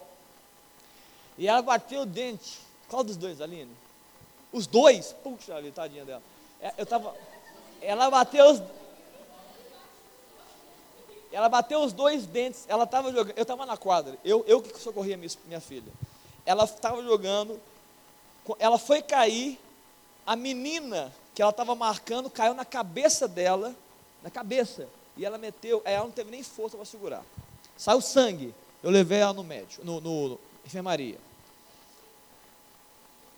[1.38, 2.60] E ela bateu o dente.
[2.90, 3.72] Qual dos dois, Aline?
[4.52, 5.14] Os dois?
[5.24, 6.24] Puxa ali, tadinha dela.
[6.62, 7.16] É, eu tava,
[7.82, 8.62] ela bateu os,
[11.32, 14.80] ela bateu os dois dentes, ela estava jogando, eu estava na quadra, eu, eu que
[14.80, 15.92] socorria minha, minha filha.
[16.46, 17.60] Ela estava jogando,
[18.58, 19.60] ela foi cair,
[20.26, 23.76] a menina que ela estava marcando caiu na cabeça dela,
[24.24, 27.24] na cabeça, e ela meteu, ela não teve nem força para segurar.
[27.78, 31.18] Saiu sangue, eu levei ela no médico, no, no, no enfermaria.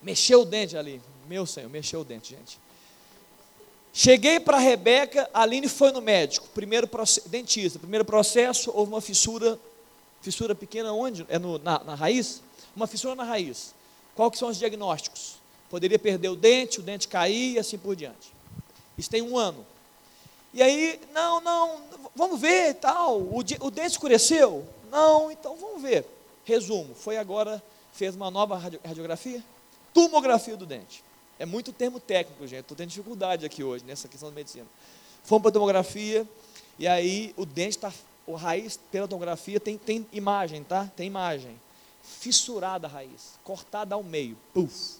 [0.02, 2.60] Mexeu o dente ali, meu senhor, mexeu o dente, gente.
[3.92, 6.88] Cheguei para a Rebeca, a Aline foi no médico, primeiro
[7.26, 9.60] dentista, primeiro processo, houve uma fissura,
[10.22, 11.26] fissura pequena onde?
[11.28, 12.44] É no, na, na raiz?
[12.76, 13.74] Uma fissura na raiz.
[14.14, 15.38] Qual que são os diagnósticos?
[15.70, 18.34] Poderia perder o dente, o dente cair e assim por diante.
[18.98, 19.66] Isso tem um ano.
[20.54, 21.82] E aí, não, não,
[22.16, 24.66] vamos ver tal, o, o dente escureceu?
[24.90, 26.06] Não, então vamos ver.
[26.46, 27.62] Resumo, foi agora,
[27.92, 29.44] fez uma nova radiografia,
[29.94, 31.04] tomografia do dente.
[31.38, 32.62] É muito termo técnico, gente.
[32.62, 34.66] Estou tendo dificuldade aqui hoje nessa questão da medicina.
[35.24, 36.28] Fomos para a tomografia
[36.80, 37.94] e aí o dente está,
[38.26, 40.90] o raiz pela tomografia tem, tem imagem, tá?
[40.96, 41.60] Tem imagem.
[42.02, 44.38] Fissurada a raiz, cortada ao meio.
[44.54, 45.00] Puf.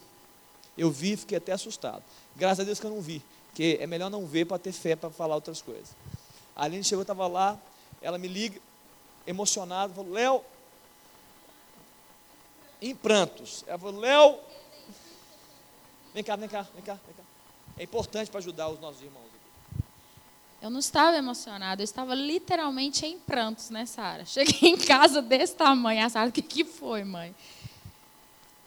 [0.78, 2.02] Eu vi fiquei até assustado.
[2.36, 4.96] Graças a Deus que eu não vi, porque é melhor não ver para ter fé
[4.96, 5.88] para falar outras coisas.
[6.54, 7.58] A Aline chegou, estava lá,
[8.00, 8.60] ela me liga,
[9.26, 10.42] emocionada, falou, Léo,
[12.80, 13.64] em prantos.
[13.66, 14.38] Ela falou, Léo,
[16.18, 17.22] Vem cá, vem cá, vem cá, vem cá.
[17.76, 19.28] É importante para ajudar os nossos irmãos.
[20.60, 24.24] Eu não estava emocionada, eu estava literalmente em prantos, né, Sara?
[24.26, 27.32] Cheguei em casa desse tamanho, a Sara, o que, que foi, mãe?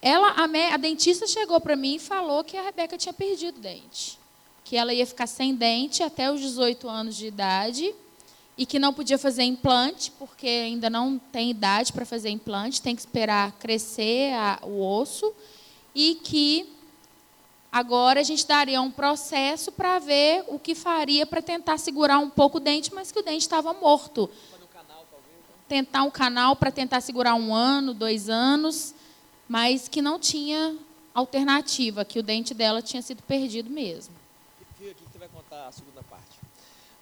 [0.01, 4.17] Ela, a, a dentista chegou para mim e falou que a Rebeca tinha perdido dente.
[4.63, 7.93] Que ela ia ficar sem dente até os 18 anos de idade
[8.57, 12.95] e que não podia fazer implante, porque ainda não tem idade para fazer implante, tem
[12.95, 15.33] que esperar crescer a, o osso,
[15.95, 16.67] e que
[17.71, 22.29] Agora a gente daria um processo para ver o que faria para tentar segurar um
[22.29, 24.29] pouco o dente, mas que o dente estava morto.
[25.69, 28.93] Tentar um canal para tentar segurar um ano, dois anos,
[29.47, 30.77] mas que não tinha
[31.13, 34.13] alternativa, que o dente dela tinha sido perdido mesmo.
[34.61, 36.39] Aqui que você vai contar a segunda parte.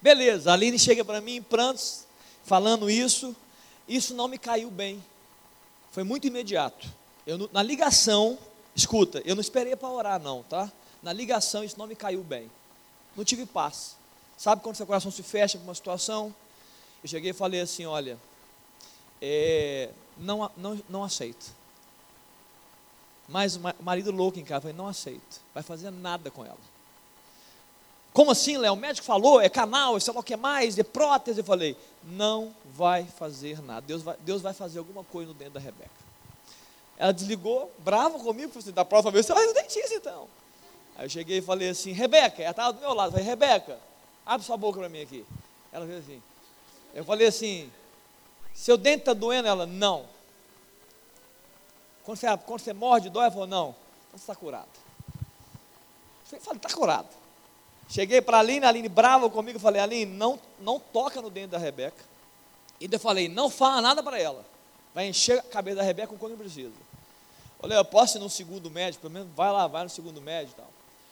[0.01, 2.05] Beleza, a Aline chega para mim em prantos,
[2.43, 3.35] falando isso.
[3.87, 5.03] Isso não me caiu bem.
[5.91, 6.87] Foi muito imediato.
[7.25, 8.37] Eu, na ligação,
[8.79, 10.71] Escuta, eu não esperei para orar, não, tá?
[11.03, 12.49] Na ligação isso não me caiu bem.
[13.13, 13.97] Não tive paz.
[14.37, 16.33] Sabe quando seu coração se fecha com uma situação?
[17.03, 18.17] Eu cheguei e falei assim: olha,
[19.21, 21.53] é, não, não, não aceito.
[23.29, 25.41] Mas o marido louco em casa, falei: não aceito.
[25.53, 26.57] Vai fazer nada com ela.
[28.11, 28.73] Como assim, Léo?
[28.73, 31.39] O médico falou, é canal, sei lá o que mais, é prótese.
[31.39, 33.81] Eu falei: não vai fazer nada.
[33.81, 35.89] Deus vai, Deus vai fazer alguma coisa no dentro da Rebeca.
[36.97, 40.27] Ela desligou, brava comigo, falou assim, da próxima vez você vai no dentista então.
[40.97, 43.79] Aí eu cheguei e falei assim, Rebeca, ela estava do meu lado, eu falei, Rebeca,
[44.25, 45.25] abre sua boca para mim aqui.
[45.71, 46.21] Ela fez assim.
[46.93, 47.71] Eu falei assim,
[48.53, 49.47] seu dente está doendo?
[49.47, 50.05] Ela, não.
[52.09, 53.29] Quando você, quando você morde, dói?
[53.29, 53.75] Falou, não.
[54.07, 54.67] Então você está curado.
[56.31, 57.07] Eu falei, está curado.
[57.87, 61.49] Cheguei para a Aline, a Aline brava comigo, falei, Aline, não, não toca no dente
[61.49, 62.03] da Rebeca.
[62.81, 64.43] E eu falei, não fala nada para ela.
[64.91, 66.73] Vai encher a cabeça da Rebeca quando precisa.
[67.61, 70.53] Olha, eu posso ir no segundo médico, pelo menos vai lá, vai no segundo médico
[70.57, 70.71] e tal.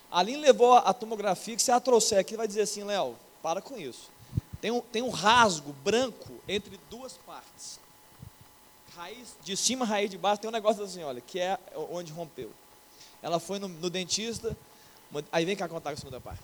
[0.09, 3.61] A Aline levou a tomografia, que se ela trouxer aqui, vai dizer assim, Léo, para
[3.61, 4.09] com isso.
[4.59, 7.79] Tem um, tem um rasgo branco entre duas partes.
[8.97, 11.59] Raiz de cima, raiz de baixo, tem um negócio assim, olha, que é
[11.91, 12.51] onde rompeu.
[13.21, 14.57] Ela foi no, no dentista,
[15.31, 16.41] aí vem cá contar a segunda parte.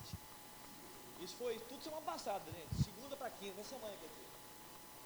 [1.20, 2.84] Isso foi tudo semana passada, gente.
[2.84, 4.04] Segunda para quinta, essa semana aqui.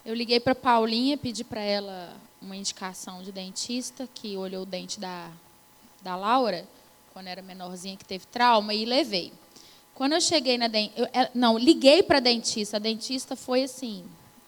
[0.04, 5.00] Eu liguei para Paulinha, pedi para ela uma indicação de dentista que olhou o dente
[5.00, 5.30] da,
[6.02, 6.68] da Laura,
[7.14, 9.32] quando era menorzinha, que teve trauma, e levei.
[9.94, 14.04] Quando eu cheguei na dentista, não, liguei para a dentista, a dentista foi assim,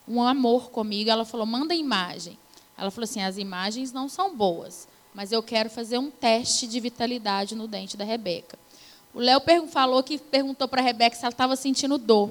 [0.06, 2.38] um amor comigo, ela falou, manda imagem.
[2.80, 6.80] Ela falou assim, as imagens não são boas, mas eu quero fazer um teste de
[6.80, 8.58] vitalidade no dente da Rebeca.
[9.12, 12.30] O Léo falou que perguntou para a Rebeca se ela estava sentindo dor.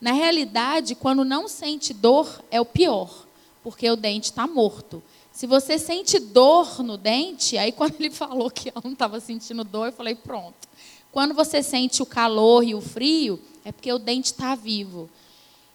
[0.00, 3.26] Na realidade, quando não sente dor, é o pior
[3.62, 5.02] porque o dente está morto.
[5.30, 9.64] Se você sente dor no dente, aí quando ele falou que ela não estava sentindo
[9.64, 10.68] dor, eu falei, pronto.
[11.10, 15.08] Quando você sente o calor e o frio, é porque o dente está vivo.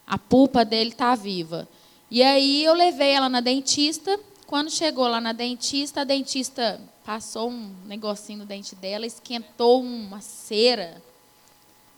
[0.06, 1.68] A pulpa dele está viva.
[2.10, 4.20] E aí eu levei ela na dentista.
[4.46, 10.22] Quando chegou lá na dentista, a dentista passou um negocinho no dente dela, esquentou uma
[10.22, 11.02] cera,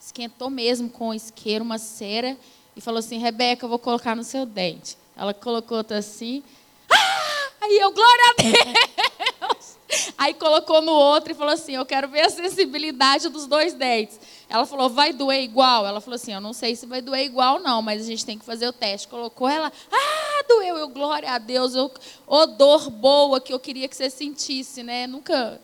[0.01, 2.35] esquentou mesmo com isqueiro uma cera
[2.75, 4.97] e falou assim: Rebeca, eu vou colocar no seu dente.
[5.15, 6.43] Ela colocou outra assim.
[6.89, 7.51] Ah!
[7.61, 9.77] Aí eu, glória a Deus!
[10.17, 14.19] Aí colocou no outro e falou assim: Eu quero ver a sensibilidade dos dois dentes.
[14.49, 15.85] Ela falou: Vai doer igual?
[15.85, 18.37] Ela falou assim: Eu não sei se vai doer igual, não, mas a gente tem
[18.37, 19.07] que fazer o teste.
[19.07, 20.75] Colocou ela, ah, doeu.
[20.77, 21.91] Eu, glória a Deus, eu,
[22.25, 25.05] ô dor boa que eu queria que você sentisse, né?
[25.05, 25.61] Nunca.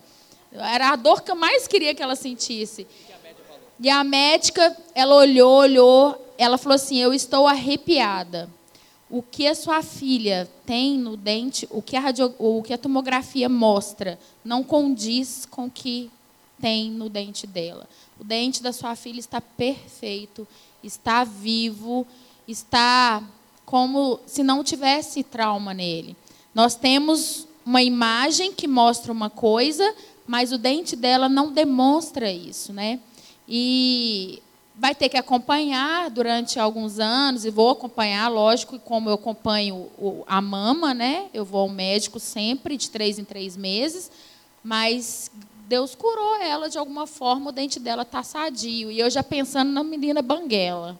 [0.51, 2.87] Era a dor que eu mais queria que ela sentisse.
[3.79, 8.47] E a médica, ela olhou, olhou, ela falou assim: Eu estou arrepiada.
[9.09, 12.77] O que a sua filha tem no dente, o que a, radio, o que a
[12.77, 16.11] tomografia mostra, não condiz com o que
[16.59, 17.87] tem no dente dela.
[18.19, 20.47] O dente da sua filha está perfeito,
[20.83, 22.07] está vivo,
[22.47, 23.23] está
[23.65, 26.15] como se não tivesse trauma nele.
[26.53, 29.93] Nós temos uma imagem que mostra uma coisa,
[30.27, 32.99] mas o dente dela não demonstra isso, né?
[33.47, 34.41] E
[34.77, 39.89] vai ter que acompanhar durante alguns anos, e vou acompanhar, lógico, como eu acompanho
[40.27, 41.27] a mama, né?
[41.33, 44.11] Eu vou ao médico sempre, de três em três meses,
[44.63, 45.31] mas
[45.67, 48.91] Deus curou ela de alguma forma, o dente dela está sadio.
[48.91, 50.99] E eu já pensando na menina banguela.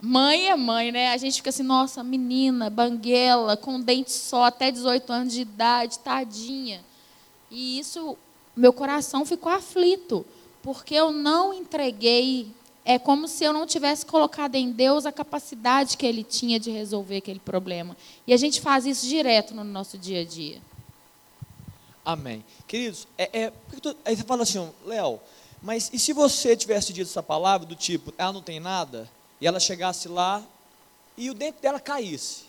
[0.00, 1.12] Mãe é mãe, né?
[1.12, 5.98] A gente fica assim, nossa, menina, banguela, com dente só, até 18 anos de idade,
[6.00, 6.84] tadinha.
[7.50, 8.18] E isso,
[8.54, 10.26] meu coração ficou aflito,
[10.60, 12.48] porque eu não entreguei.
[12.84, 16.70] É como se eu não tivesse colocado em Deus a capacidade que Ele tinha de
[16.70, 17.96] resolver aquele problema.
[18.26, 20.60] E a gente faz isso direto no nosso dia a dia.
[22.04, 22.44] Amém.
[22.66, 23.52] Queridos, é, é,
[24.04, 25.18] aí você fala assim, Léo,
[25.62, 29.46] mas e se você tivesse dito essa palavra do tipo, ela não tem nada, e
[29.46, 30.42] ela chegasse lá
[31.16, 32.44] e o dente dela caísse?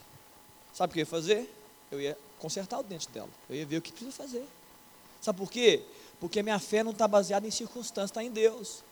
[0.73, 1.55] Sabe o que eu ia fazer?
[1.89, 3.29] Eu ia consertar o dente dela.
[3.49, 4.45] Eu ia ver o que precisa fazer.
[5.21, 5.83] Sabe por quê?
[6.19, 8.83] Porque minha fé não está baseada em circunstâncias, está em Deus.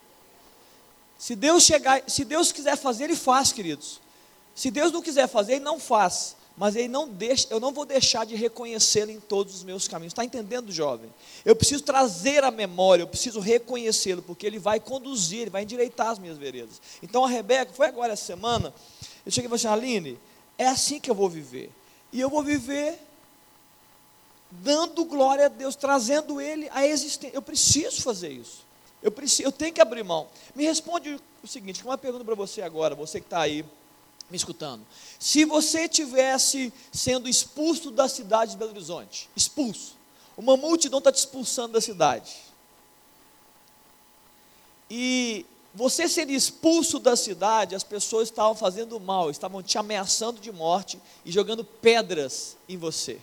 [1.18, 4.00] Se Deus chegar, se Deus quiser fazer, Ele faz, queridos.
[4.54, 7.84] Se Deus não quiser fazer, Ele não faz mas ele não deixa, eu não vou
[7.84, 10.12] deixar de reconhecê-lo em todos os meus caminhos.
[10.12, 11.12] Está entendendo, jovem?
[11.44, 16.08] Eu preciso trazer a memória, eu preciso reconhecê-lo, porque ele vai conduzir, ele vai endireitar
[16.08, 16.80] as minhas veredas.
[17.02, 18.72] Então a Rebeca, foi agora essa semana,
[19.26, 20.18] eu cheguei e falei assim, Aline,
[20.56, 21.70] é assim que eu vou viver.
[22.12, 23.00] E eu vou viver
[24.50, 27.34] dando glória a Deus, trazendo Ele à existência.
[27.34, 28.64] Eu preciso fazer isso.
[29.02, 30.28] Eu, preciso, eu tenho que abrir mão.
[30.54, 33.64] Me responde o seguinte, uma pergunta para você agora, você que está aí
[34.30, 34.84] me escutando.
[35.18, 39.96] Se você tivesse sendo expulso da cidade de Belo Horizonte, expulso,
[40.36, 42.36] uma multidão está te expulsando da cidade.
[44.90, 50.52] E você sendo expulso da cidade, as pessoas estavam fazendo mal, estavam te ameaçando de
[50.52, 53.20] morte e jogando pedras em você.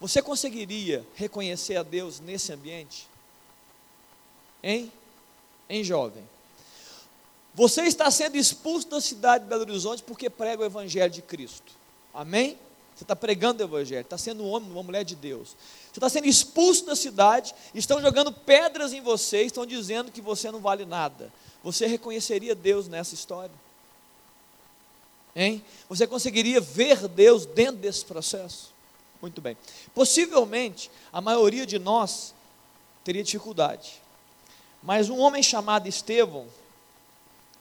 [0.00, 3.08] Você conseguiria reconhecer a Deus nesse ambiente?
[4.62, 4.90] Hein?
[5.68, 6.28] Hein, jovem?
[7.54, 11.72] Você está sendo expulso da cidade de Belo Horizonte porque prega o Evangelho de Cristo.
[12.14, 12.58] Amém?
[12.94, 15.56] Você está pregando o Evangelho, está sendo um homem, uma mulher de Deus.
[15.90, 20.50] Você está sendo expulso da cidade, estão jogando pedras em você, estão dizendo que você
[20.50, 21.32] não vale nada.
[21.62, 23.54] Você reconheceria Deus nessa história?
[25.34, 25.64] Hein?
[25.88, 28.70] Você conseguiria ver Deus dentro desse processo?
[29.20, 29.56] Muito bem.
[29.94, 32.34] Possivelmente, a maioria de nós
[33.04, 34.02] teria dificuldade.
[34.82, 36.46] Mas um homem chamado Estevão,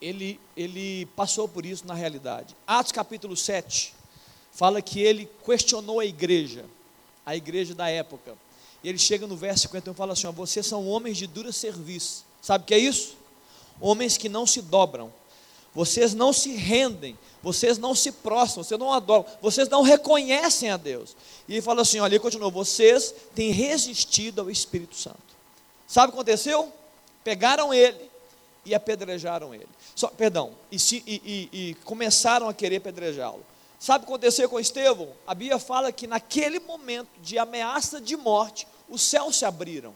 [0.02, 2.56] ele, ele passou por isso na realidade.
[2.66, 3.94] Atos capítulo 7
[4.52, 6.66] fala que ele questionou a igreja,
[7.26, 8.36] a igreja da época.
[8.84, 11.52] E ele chega no verso 51 e fala assim: ó, Vocês são homens de dura
[11.52, 12.26] serviço.
[12.42, 13.16] Sabe o que é isso?
[13.80, 15.14] Homens que não se dobram,
[15.74, 20.78] vocês não se rendem, vocês não se prostram, vocês não adoram, vocês não reconhecem a
[20.78, 21.16] Deus.
[21.48, 25.20] E ele fala assim: olha, ele continuou, vocês têm resistido ao Espírito Santo.
[25.88, 26.72] Sabe o que aconteceu?
[27.24, 28.11] Pegaram ele
[28.66, 29.68] e apedrejaram ele.
[29.96, 33.44] Só, perdão, e, e, e, e começaram a querer apedrejá-lo.
[33.80, 35.10] Sabe o que aconteceu com Estevão?
[35.26, 39.96] A Bíblia fala que naquele momento de ameaça de morte, os céus se abriram.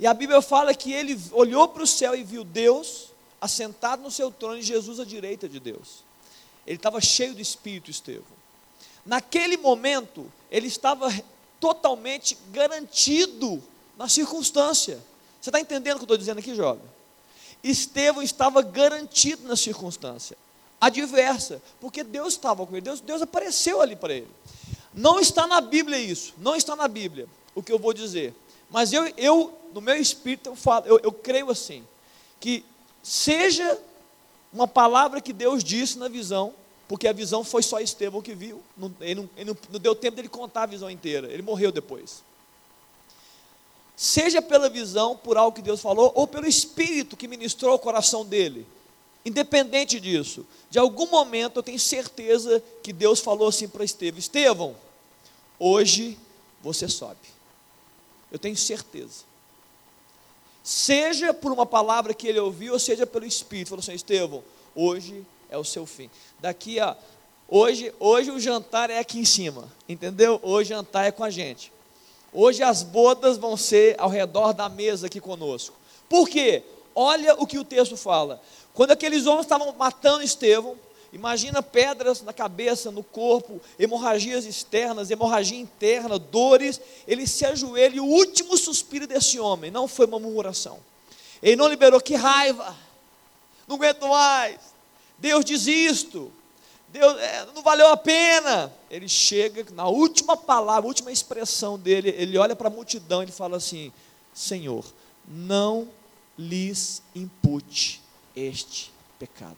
[0.00, 3.08] E a Bíblia fala que ele olhou para o céu e viu Deus
[3.40, 6.02] assentado no seu trono e Jesus à direita de Deus.
[6.66, 8.38] Ele estava cheio do Espírito, Estevão.
[9.06, 11.08] Naquele momento, ele estava
[11.60, 13.62] totalmente garantido
[13.96, 14.98] na circunstância.
[15.40, 16.82] Você está entendendo o que eu estou dizendo aqui, jovem?
[17.62, 20.36] Estevão estava garantido na circunstância
[20.80, 24.28] adversa, porque Deus estava com ele, Deus, Deus apareceu ali para ele.
[24.94, 28.34] Não está na Bíblia isso, não está na Bíblia o que eu vou dizer,
[28.70, 31.84] mas eu, eu no meu espírito, eu, falo, eu, eu creio assim,
[32.38, 32.64] que
[33.02, 33.78] seja
[34.52, 36.54] uma palavra que Deus disse na visão,
[36.86, 38.62] porque a visão foi só Estevão que viu.
[38.76, 41.30] Não, ele, não, ele não, não deu tempo dele contar a visão inteira.
[41.30, 42.24] Ele morreu depois.
[44.00, 48.24] Seja pela visão, por algo que Deus falou, ou pelo Espírito que ministrou o coração
[48.24, 48.64] dele.
[49.24, 54.76] Independente disso, de algum momento eu tenho certeza que Deus falou assim para Estevão: Estevão,
[55.58, 56.16] hoje
[56.62, 57.18] você sobe.
[58.30, 59.24] Eu tenho certeza.
[60.62, 63.70] Seja por uma palavra que ele ouviu, ou seja pelo Espírito.
[63.70, 64.44] Falou assim: Estevão,
[64.76, 66.08] hoje é o seu fim.
[66.38, 66.96] Daqui a.
[67.48, 70.38] Hoje, hoje o jantar é aqui em cima, entendeu?
[70.40, 71.72] Hoje o jantar é com a gente.
[72.32, 75.74] Hoje as bodas vão ser ao redor da mesa aqui conosco.
[76.08, 76.62] Por quê?
[76.94, 78.40] Olha o que o texto fala.
[78.74, 80.76] Quando aqueles homens estavam matando Estevão,
[81.12, 86.80] imagina pedras na cabeça, no corpo, hemorragias externas, hemorragia interna, dores.
[87.06, 90.78] Ele se ajoelha e o último suspiro desse homem não foi uma murmuração.
[91.42, 92.76] Ele não liberou, que raiva,
[93.66, 94.58] não aguento mais.
[95.18, 96.32] Deus diz isto,
[96.88, 98.72] Deus, é, não valeu a pena.
[98.90, 103.56] Ele chega, na última palavra, última expressão dele, ele olha para a multidão e fala
[103.58, 103.92] assim:
[104.32, 104.84] Senhor,
[105.26, 105.88] não
[106.38, 108.00] lhes impute
[108.34, 109.56] este pecado.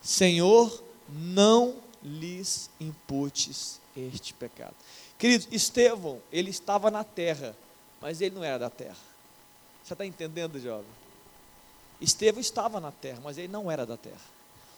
[0.00, 4.74] Senhor, não lhes imputes este pecado.
[5.18, 7.56] Queridos, Estevão, ele estava na terra,
[8.00, 8.96] mas ele não era da terra.
[9.82, 11.05] Você está entendendo, jovem?
[12.00, 14.20] Estevão estava na terra, mas ele não era da terra.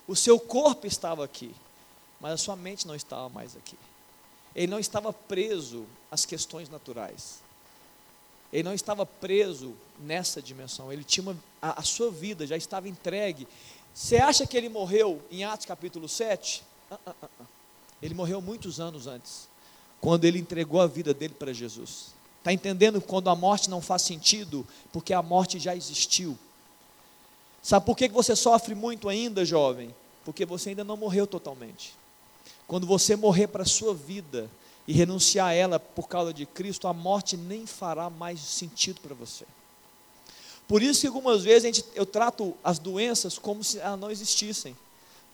[0.06, 1.54] O seu corpo estava aqui,
[2.20, 3.76] mas a sua mente não estava mais aqui.
[4.54, 7.40] Ele não estava preso às questões naturais.
[8.52, 10.92] Ele não estava preso nessa dimensão.
[10.92, 13.46] Ele tinha uma, a, a sua vida já estava entregue.
[13.92, 16.62] Você acha que ele morreu em Atos capítulo 7?
[16.90, 17.44] Ah, ah, ah, ah,
[18.00, 19.48] ele morreu muitos anos antes,
[20.00, 22.14] quando ele entregou a vida dele para Jesus.
[22.38, 24.66] Está entendendo quando a morte não faz sentido?
[24.92, 26.38] Porque a morte já existiu.
[27.62, 29.94] Sabe por que você sofre muito ainda, jovem?
[30.24, 31.94] Porque você ainda não morreu totalmente.
[32.66, 34.50] Quando você morrer para a sua vida
[34.86, 39.14] e renunciar a ela por causa de Cristo, a morte nem fará mais sentido para
[39.14, 39.44] você.
[40.66, 44.76] Por isso que algumas vezes gente, eu trato as doenças como se elas não existissem.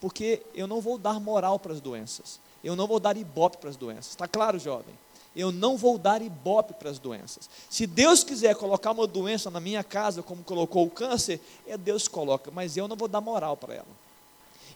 [0.01, 2.39] Porque eu não vou dar moral para as doenças.
[2.62, 4.11] Eu não vou dar ibope para as doenças.
[4.11, 4.95] Está claro, jovem?
[5.35, 7.49] Eu não vou dar ibope para as doenças.
[7.68, 12.07] Se Deus quiser colocar uma doença na minha casa, como colocou o câncer, é Deus
[12.07, 14.05] que coloca, mas eu não vou dar moral para ela.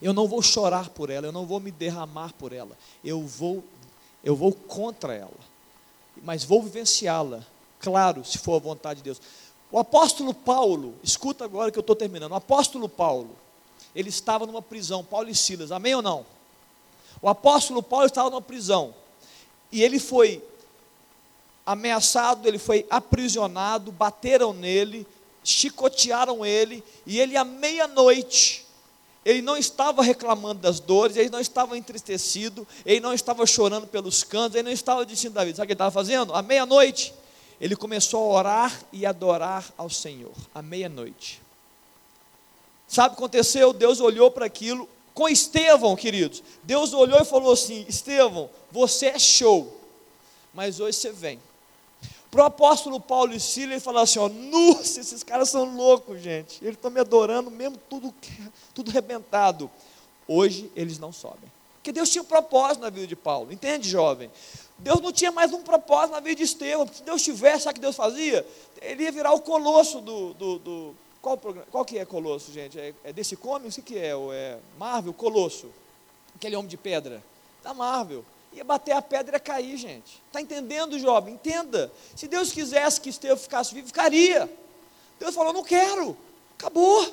[0.00, 2.76] Eu não vou chorar por ela, eu não vou me derramar por ela.
[3.04, 3.62] Eu vou
[4.22, 5.30] eu vou contra ela.
[6.22, 7.44] Mas vou vivenciá-la,
[7.78, 9.20] claro, se for a vontade de Deus.
[9.70, 12.32] O apóstolo Paulo, escuta agora que eu estou terminando.
[12.32, 13.30] O apóstolo Paulo,
[13.94, 16.26] ele estava numa prisão, Paulo e Silas, amém ou não?
[17.22, 18.94] O apóstolo Paulo estava numa prisão.
[19.70, 20.42] E ele foi
[21.64, 25.06] ameaçado, ele foi aprisionado, bateram nele,
[25.44, 28.66] chicotearam ele, e ele à meia-noite,
[29.24, 34.24] ele não estava reclamando das dores, ele não estava entristecido, ele não estava chorando pelos
[34.24, 35.56] cantos, ele não estava dizendo da vida.
[35.56, 36.32] Sabe o que ele estava fazendo?
[36.32, 37.12] À meia-noite,
[37.60, 41.42] ele começou a orar e adorar ao Senhor, à meia-noite.
[42.86, 43.74] Sabe o que aconteceu?
[43.74, 44.88] Deus olhou para aquilo,
[45.18, 46.44] com Estevão, queridos.
[46.62, 49.76] Deus olhou e falou assim: Estevão, você é show,
[50.54, 51.40] mas hoje você vem.
[52.30, 56.22] Para o apóstolo Paulo e Silas, ele falou assim: ó, nossa, esses caras são loucos,
[56.22, 56.62] gente.
[56.62, 58.14] Eles estão me adorando, mesmo tudo,
[58.72, 59.68] tudo rebentado.
[60.28, 61.50] Hoje eles não sobem.
[61.74, 64.30] Porque Deus tinha um propósito na vida de Paulo, entende, jovem?
[64.78, 66.86] Deus não tinha mais um propósito na vida de Estevão.
[66.86, 68.46] Se Deus tivesse, sabe o que Deus fazia?
[68.80, 70.94] Ele ia virar o colosso do, do, do
[71.36, 72.78] qual, qual que é Colosso, gente?
[72.78, 73.76] É, é desse Comics?
[73.76, 74.14] O que é?
[74.14, 75.12] O, é Marvel?
[75.12, 75.70] Colosso.
[76.34, 77.22] Aquele homem de pedra.
[77.62, 78.24] Da Marvel.
[78.52, 80.22] Ia bater a pedra e cair, gente.
[80.26, 81.34] Está entendendo, jovem?
[81.34, 81.92] Entenda.
[82.16, 84.50] Se Deus quisesse que Estevão ficasse vivo, ficaria.
[85.18, 86.16] Deus falou, não quero.
[86.56, 87.06] Acabou.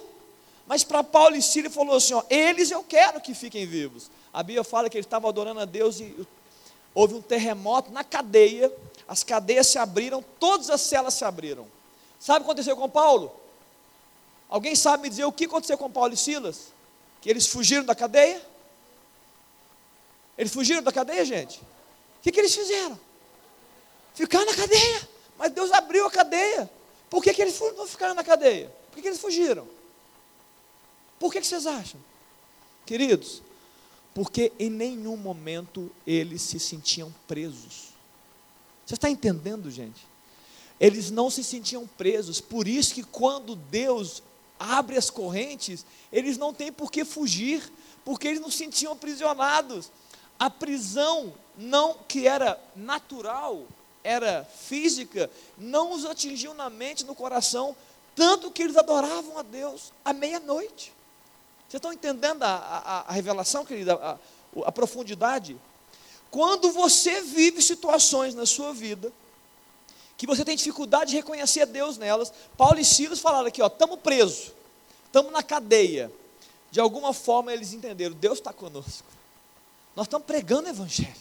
[0.68, 4.10] Mas para Paulo e Síria falou assim: ó, eles eu quero que fiquem vivos.
[4.34, 6.28] A Bíblia fala que eles estavam adorando a Deus e
[6.94, 8.72] houve um terremoto na cadeia,
[9.08, 11.68] as cadeias se abriram, todas as celas se abriram.
[12.20, 13.32] Sabe o que aconteceu com Paulo?
[14.50, 16.74] Alguém sabe me dizer o que aconteceu com Paulo e Silas?
[17.22, 18.42] Que eles fugiram da cadeia?
[20.38, 21.60] Eles fugiram da cadeia, gente?
[21.60, 23.00] O que, que eles fizeram?
[24.14, 25.10] Ficaram na cadeia.
[25.38, 26.70] Mas Deus abriu a cadeia.
[27.10, 28.74] Por que, que eles não ficaram na cadeia?
[28.90, 29.68] Por que, que eles fugiram?
[31.20, 32.00] Por que, que vocês acham?
[32.86, 33.42] Queridos,
[34.14, 37.90] porque em nenhum momento eles se sentiam presos.
[38.86, 40.06] Você está entendendo, gente?
[40.80, 44.22] Eles não se sentiam presos, por isso que quando Deus
[44.60, 47.72] abre as correntes, eles não têm por que fugir,
[48.04, 49.92] porque eles não se sentiam aprisionados.
[50.38, 53.66] A prisão não que era natural,
[54.04, 57.76] era física, não os atingiu na mente, no coração,
[58.16, 60.94] tanto que eles adoravam a Deus à meia-noite.
[61.68, 64.18] Vocês estão entendendo a, a, a revelação, querida, a,
[64.66, 65.58] a profundidade?
[66.30, 69.12] Quando você vive situações na sua vida
[70.18, 74.00] que você tem dificuldade de reconhecer Deus nelas, Paulo e Silas falaram aqui, ó, estamos
[74.00, 74.52] presos,
[75.06, 76.12] estamos na cadeia.
[76.72, 79.08] De alguma forma eles entenderam, Deus está conosco.
[79.96, 81.16] Nós estamos pregando o Evangelho.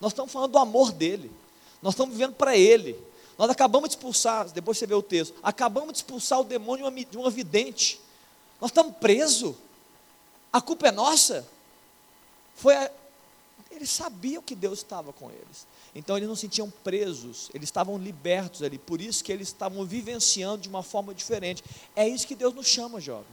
[0.00, 1.30] Nós estamos falando do amor dele.
[1.82, 2.96] Nós estamos vivendo para ele.
[3.38, 6.90] Nós acabamos de expulsar, depois você vê o texto, acabamos de expulsar o demônio de
[6.90, 8.00] uma, de uma vidente.
[8.60, 9.54] Nós estamos presos.
[10.52, 11.46] A culpa é nossa.
[12.54, 12.90] Foi a...
[13.76, 15.66] Eles sabiam que Deus estava com eles.
[15.94, 18.78] Então eles não se sentiam presos, eles estavam libertos ali.
[18.78, 21.62] Por isso que eles estavam vivenciando de uma forma diferente.
[21.94, 23.26] É isso que Deus nos chama, jovem.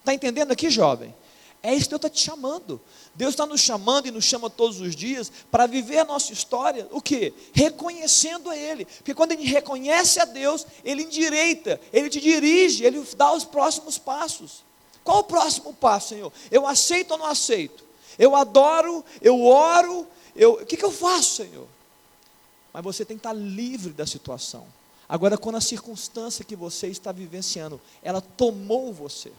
[0.00, 1.14] Está entendendo aqui, jovem?
[1.62, 2.80] É isso que Deus está te chamando.
[3.14, 6.88] Deus está nos chamando e nos chama todos os dias para viver a nossa história,
[6.90, 7.34] o que?
[7.52, 8.86] Reconhecendo a Ele.
[8.86, 13.98] Porque quando gente reconhece a Deus, Ele endireita, Ele te dirige, Ele dá os próximos
[13.98, 14.64] passos.
[15.02, 16.32] Qual o próximo passo, Senhor?
[16.50, 17.83] Eu aceito ou não aceito?
[18.18, 21.66] Eu adoro, eu oro, eu, o que, que eu faço, Senhor?
[22.72, 24.66] Mas você tem que estar livre da situação.
[25.08, 29.32] Agora, quando a circunstância que você está vivenciando, ela tomou você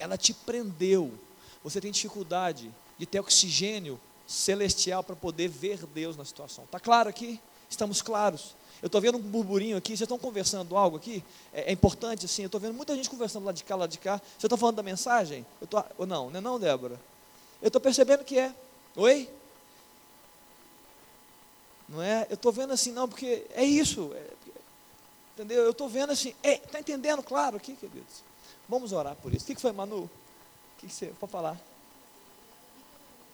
[0.00, 1.12] ela te prendeu.
[1.62, 6.64] Você tem dificuldade de ter oxigênio celestial para poder ver Deus na situação.
[6.64, 7.38] Está claro aqui?
[7.68, 8.56] Estamos claros.
[8.82, 11.22] Eu estou vendo um burburinho aqui, vocês estão conversando algo aqui?
[11.52, 13.98] É, é importante assim, eu estou vendo muita gente conversando lá de cá, lá de
[13.98, 14.20] cá.
[14.38, 15.44] Você está falando da mensagem?
[15.60, 16.98] Eu tô, não, não é não, Débora?
[17.62, 18.54] Eu estou percebendo que é.
[18.96, 19.28] Oi?
[21.88, 22.26] Não é?
[22.30, 24.12] Eu estou vendo assim, não, porque é isso.
[24.14, 24.30] É,
[25.34, 25.64] entendeu?
[25.64, 28.22] Eu estou vendo assim, está é, entendendo claro aqui, queridos?
[28.68, 29.44] Vamos orar por isso.
[29.44, 30.04] O que foi, Manu?
[30.04, 30.10] O
[30.78, 31.60] que você pode falar?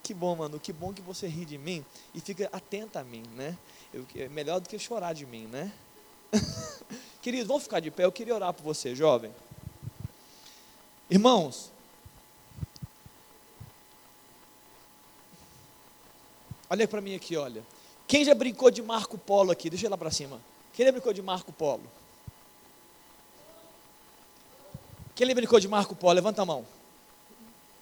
[0.01, 3.23] Que bom, Manu, que bom que você ri de mim e fica atenta a mim,
[3.35, 3.55] né?
[3.93, 5.71] Eu, é melhor do que chorar de mim, né?
[7.21, 8.05] Queridos, vamos ficar de pé.
[8.05, 9.31] Eu queria orar por você, jovem.
[11.09, 11.71] Irmãos,
[16.69, 17.63] olha para mim aqui, olha.
[18.07, 19.69] Quem já brincou de Marco Polo aqui?
[19.69, 20.39] Deixa eu ir lá para cima.
[20.73, 21.83] Quem já brincou de Marco Polo?
[25.15, 26.13] Quem lhe brincou de Marco Polo?
[26.13, 26.65] Levanta a mão.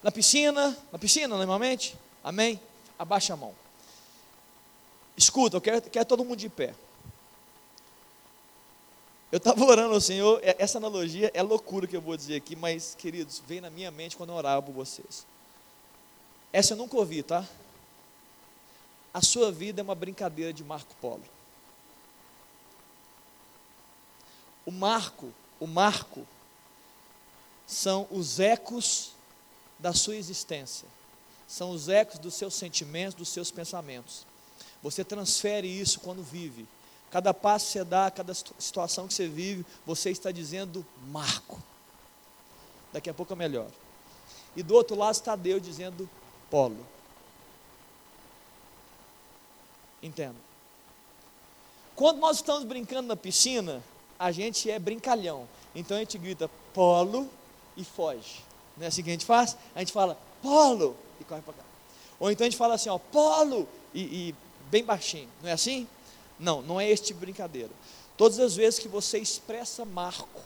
[0.01, 1.95] Na piscina, na piscina normalmente?
[2.23, 2.59] Amém?
[2.97, 3.53] Abaixa a mão.
[5.17, 6.73] Escuta, eu quero, quero todo mundo de pé.
[9.31, 12.55] Eu estava orando ao Senhor, é, essa analogia é loucura que eu vou dizer aqui,
[12.55, 15.25] mas, queridos, veio na minha mente quando eu orava por vocês.
[16.53, 17.45] Essa eu nunca ouvi, tá?
[19.16, 21.24] A sua vida é uma brincadeira de Marco Polo.
[24.66, 26.28] O Marco, o Marco,
[27.66, 29.13] são os ecos
[29.80, 30.86] da sua existência,
[31.47, 34.28] são os ecos dos seus sentimentos, dos seus pensamentos.
[34.84, 36.68] Você transfere isso quando vive.
[37.09, 41.63] Cada passo que você dá, cada situação que você vive, você está dizendo Marco.
[42.91, 43.70] Daqui a pouco é melhor.
[44.57, 46.09] E do outro lado está Deus dizendo
[46.49, 46.95] Polo.
[50.06, 50.36] Entenda.
[51.95, 53.84] Quando nós estamos brincando na piscina,
[54.20, 55.47] a gente é brincalhão.
[55.74, 57.28] Então a gente grita Polo
[57.76, 58.43] e foge.
[58.78, 59.58] Não é assim que a gente faz?
[59.74, 61.64] A gente fala, polo, e corre para cá.
[62.20, 64.36] Ou então a gente fala assim, ó, polo, e, e
[64.70, 65.30] bem baixinho.
[65.41, 65.88] Não é assim?
[66.39, 67.72] Não, não é este tipo de brincadeira.
[68.16, 70.41] Todas as vezes que você expressa Marco,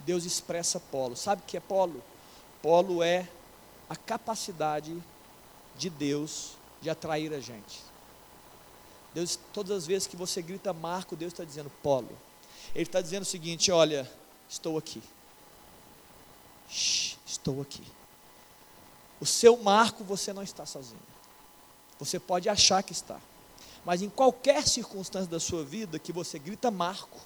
[0.00, 1.16] Deus expressa polo.
[1.16, 2.02] Sabe o que é polo?
[2.60, 3.26] Polo é
[3.88, 4.94] a capacidade
[5.78, 7.86] de Deus de atrair a gente.
[9.16, 12.16] Deus, todas as vezes que você grita Marco, Deus está dizendo polo.
[12.74, 14.10] Ele está dizendo o seguinte: olha,
[14.48, 15.02] estou aqui
[17.46, 17.82] estou aqui.
[19.20, 21.00] O seu marco você não está sozinho.
[21.98, 23.20] Você pode achar que está.
[23.84, 27.18] Mas em qualquer circunstância da sua vida que você grita marco,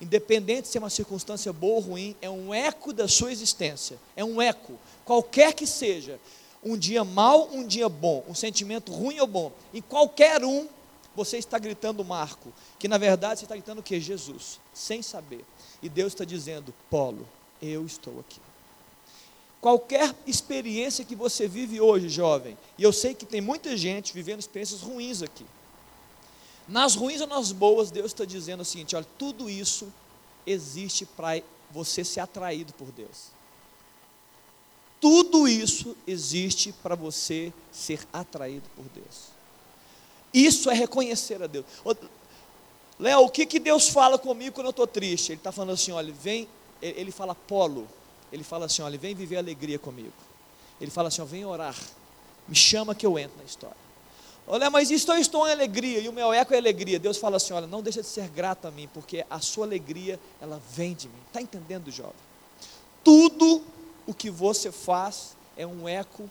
[0.00, 3.98] independente se é uma circunstância boa ou ruim, é um eco da sua existência.
[4.16, 6.18] É um eco, qualquer que seja.
[6.62, 9.52] Um dia mal, um dia bom, um sentimento ruim ou bom.
[9.72, 10.66] Em qualquer um,
[11.14, 14.00] você está gritando marco, que na verdade você está gritando o que?
[14.00, 15.44] Jesus, sem saber.
[15.82, 17.26] E Deus está dizendo, Polo,
[17.60, 18.40] eu estou aqui.
[19.60, 24.40] Qualquer experiência que você vive hoje, jovem, e eu sei que tem muita gente vivendo
[24.40, 25.44] experiências ruins aqui.
[26.66, 29.92] Nas ruins ou nas boas, Deus está dizendo o seguinte: olha, tudo isso
[30.46, 33.28] existe para você ser atraído por Deus.
[35.00, 39.39] Tudo isso existe para você ser atraído por Deus.
[40.32, 41.64] Isso é reconhecer a Deus.
[42.98, 45.32] Léo, o que, que Deus fala comigo quando eu estou triste?
[45.32, 46.48] Ele está falando assim: olha, vem
[46.82, 47.86] ele fala polo,
[48.32, 50.12] ele fala assim: olha, vem viver alegria comigo.
[50.80, 51.76] Ele fala assim: ó, vem orar,
[52.48, 53.76] me chama que eu entro na história.
[54.46, 56.98] Olha, mas estou, estou em alegria, e o meu eco é alegria.
[56.98, 60.18] Deus fala assim: olha, não deixa de ser grato a mim, porque a sua alegria,
[60.40, 61.20] ela vem de mim.
[61.28, 62.14] Está entendendo, jovem?
[63.04, 63.62] Tudo
[64.06, 66.28] o que você faz é um eco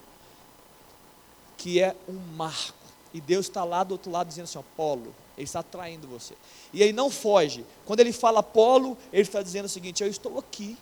[1.58, 2.79] que é um marco.
[3.14, 6.36] E Deus está lá do outro lado dizendo assim: Apolo, ele está atraindo você.
[6.72, 7.66] E ele não foge.
[7.86, 10.78] Quando ele fala Apolo, ele está dizendo o seguinte: Eu estou aqui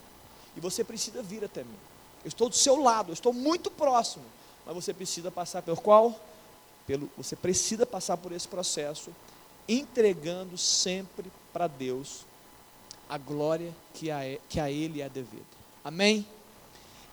[0.55, 1.78] e você precisa vir até mim.
[2.23, 4.25] Eu estou do seu lado, eu estou muito próximo.
[4.65, 6.19] Mas você precisa passar por qual?
[6.86, 9.11] Pelo, você precisa passar por esse processo,
[9.67, 12.25] entregando sempre para Deus
[13.09, 14.19] a glória que a,
[14.49, 15.45] que a Ele é devida.
[15.84, 16.25] Amém?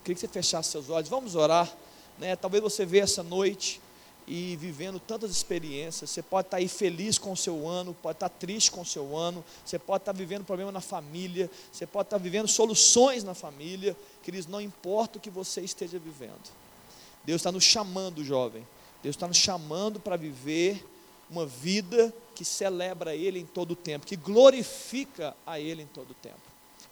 [0.03, 1.09] Queria que você fechasse seus olhos.
[1.09, 1.73] Vamos orar.
[2.19, 2.35] Né?
[2.35, 3.81] Talvez você veja essa noite
[4.27, 6.11] e vivendo tantas experiências.
[6.11, 9.17] Você pode estar aí feliz com o seu ano, pode estar triste com o seu
[9.17, 13.97] ano, você pode estar vivendo problema na família, você pode estar vivendo soluções na família.
[14.23, 16.53] Queridos, não importa o que você esteja vivendo.
[17.25, 18.67] Deus está nos chamando, jovem.
[19.03, 20.85] Deus está nos chamando para viver
[21.31, 26.11] uma vida que celebra Ele em todo o tempo, que glorifica a Ele em todo
[26.11, 26.44] o tempo.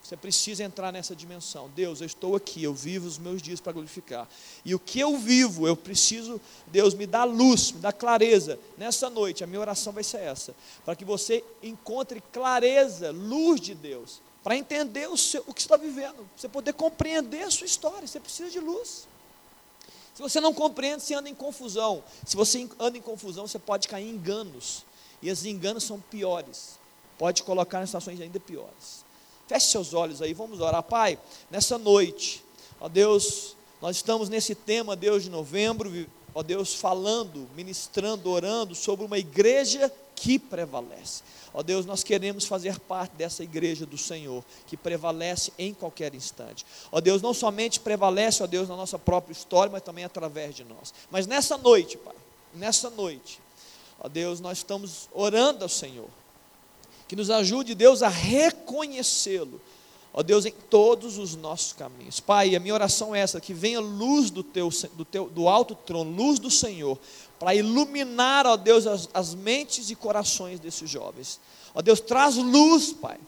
[0.03, 1.71] Você precisa entrar nessa dimensão.
[1.73, 4.27] Deus, eu estou aqui, eu vivo os meus dias para glorificar.
[4.65, 8.59] E o que eu vivo, eu preciso, Deus, me dá luz, me dá clareza.
[8.77, 13.73] Nessa noite, a minha oração vai ser essa: para que você encontre clareza, luz de
[13.73, 18.05] Deus, para entender o, seu, o que está vivendo, você poder compreender a sua história.
[18.05, 19.07] Você precisa de luz.
[20.13, 22.03] Se você não compreende, você anda em confusão.
[22.25, 24.85] Se você anda em confusão, você pode cair em enganos.
[25.21, 26.77] E esses enganos são piores.
[27.17, 29.02] Pode colocar em situações ainda piores.
[29.47, 30.81] Feche seus olhos aí, vamos orar.
[30.83, 31.19] Pai,
[31.51, 32.43] nessa noite,
[32.79, 39.05] ó Deus, nós estamos nesse tema, Deus, de novembro, ó Deus, falando, ministrando, orando sobre
[39.05, 41.21] uma igreja que prevalece.
[41.53, 46.65] Ó Deus, nós queremos fazer parte dessa igreja do Senhor, que prevalece em qualquer instante.
[46.91, 50.63] Ó Deus, não somente prevalece, ó Deus, na nossa própria história, mas também através de
[50.63, 50.93] nós.
[51.11, 52.15] Mas nessa noite, Pai,
[52.53, 53.39] nessa noite,
[53.99, 56.09] ó Deus, nós estamos orando ao Senhor
[57.13, 59.61] que nos ajude, Deus, a reconhecê-lo,
[60.11, 62.19] ó Deus, em todos os nossos caminhos.
[62.19, 65.75] Pai, a minha oração é essa, que venha luz do teu, do teu, do alto
[65.75, 66.97] trono, luz do Senhor,
[67.37, 71.39] para iluminar, ó Deus, as, as mentes e corações desses jovens.
[71.75, 73.19] Ó Deus, traz luz, Pai.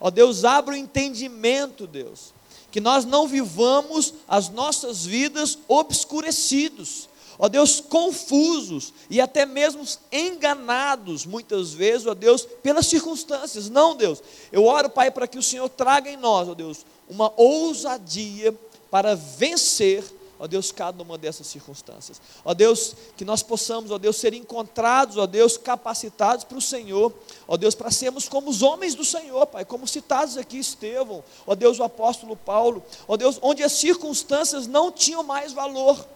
[0.00, 2.32] Ó Deus, abre o entendimento, Deus,
[2.70, 7.06] que nós não vivamos as nossas vidas obscurecidos,
[7.38, 13.68] ó Deus, confusos e até mesmo enganados, muitas vezes, ó Deus, pelas circunstâncias.
[13.68, 17.32] Não, Deus, eu oro, Pai, para que o Senhor traga em nós, ó Deus, uma
[17.36, 18.54] ousadia
[18.90, 20.04] para vencer,
[20.38, 22.20] ó Deus, cada uma dessas circunstâncias.
[22.44, 27.12] Ó Deus, que nós possamos, ó Deus, ser encontrados, ó Deus, capacitados para o Senhor,
[27.46, 31.54] ó Deus, para sermos como os homens do Senhor, Pai, como citados aqui Estevão, ó
[31.54, 36.15] Deus, o apóstolo Paulo, ó Deus, onde as circunstâncias não tinham mais valor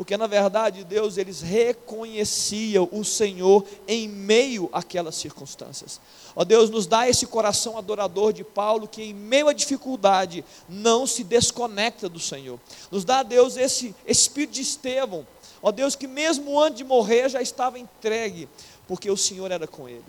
[0.00, 6.00] porque na verdade Deus eles reconheciam o Senhor em meio àquelas circunstâncias.
[6.34, 11.06] Ó Deus, nos dá esse coração adorador de Paulo que em meio à dificuldade não
[11.06, 12.58] se desconecta do Senhor.
[12.90, 15.26] Nos dá Deus esse espírito de Estevão.
[15.60, 18.48] Ó Deus que mesmo antes de morrer já estava entregue,
[18.88, 20.02] porque o Senhor era com ele.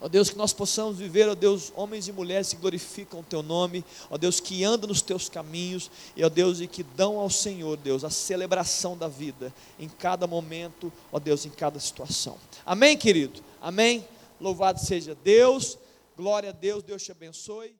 [0.00, 3.42] Ó Deus, que nós possamos viver, ó Deus, homens e mulheres que glorificam o Teu
[3.42, 7.28] nome, ó Deus, que andam nos Teus caminhos, e ó Deus, e que dão ao
[7.28, 12.38] Senhor, Deus, a celebração da vida, em cada momento, ó Deus, em cada situação.
[12.64, 13.42] Amém, querido?
[13.60, 14.06] Amém?
[14.40, 15.76] Louvado seja Deus,
[16.16, 17.74] glória a Deus, Deus te abençoe.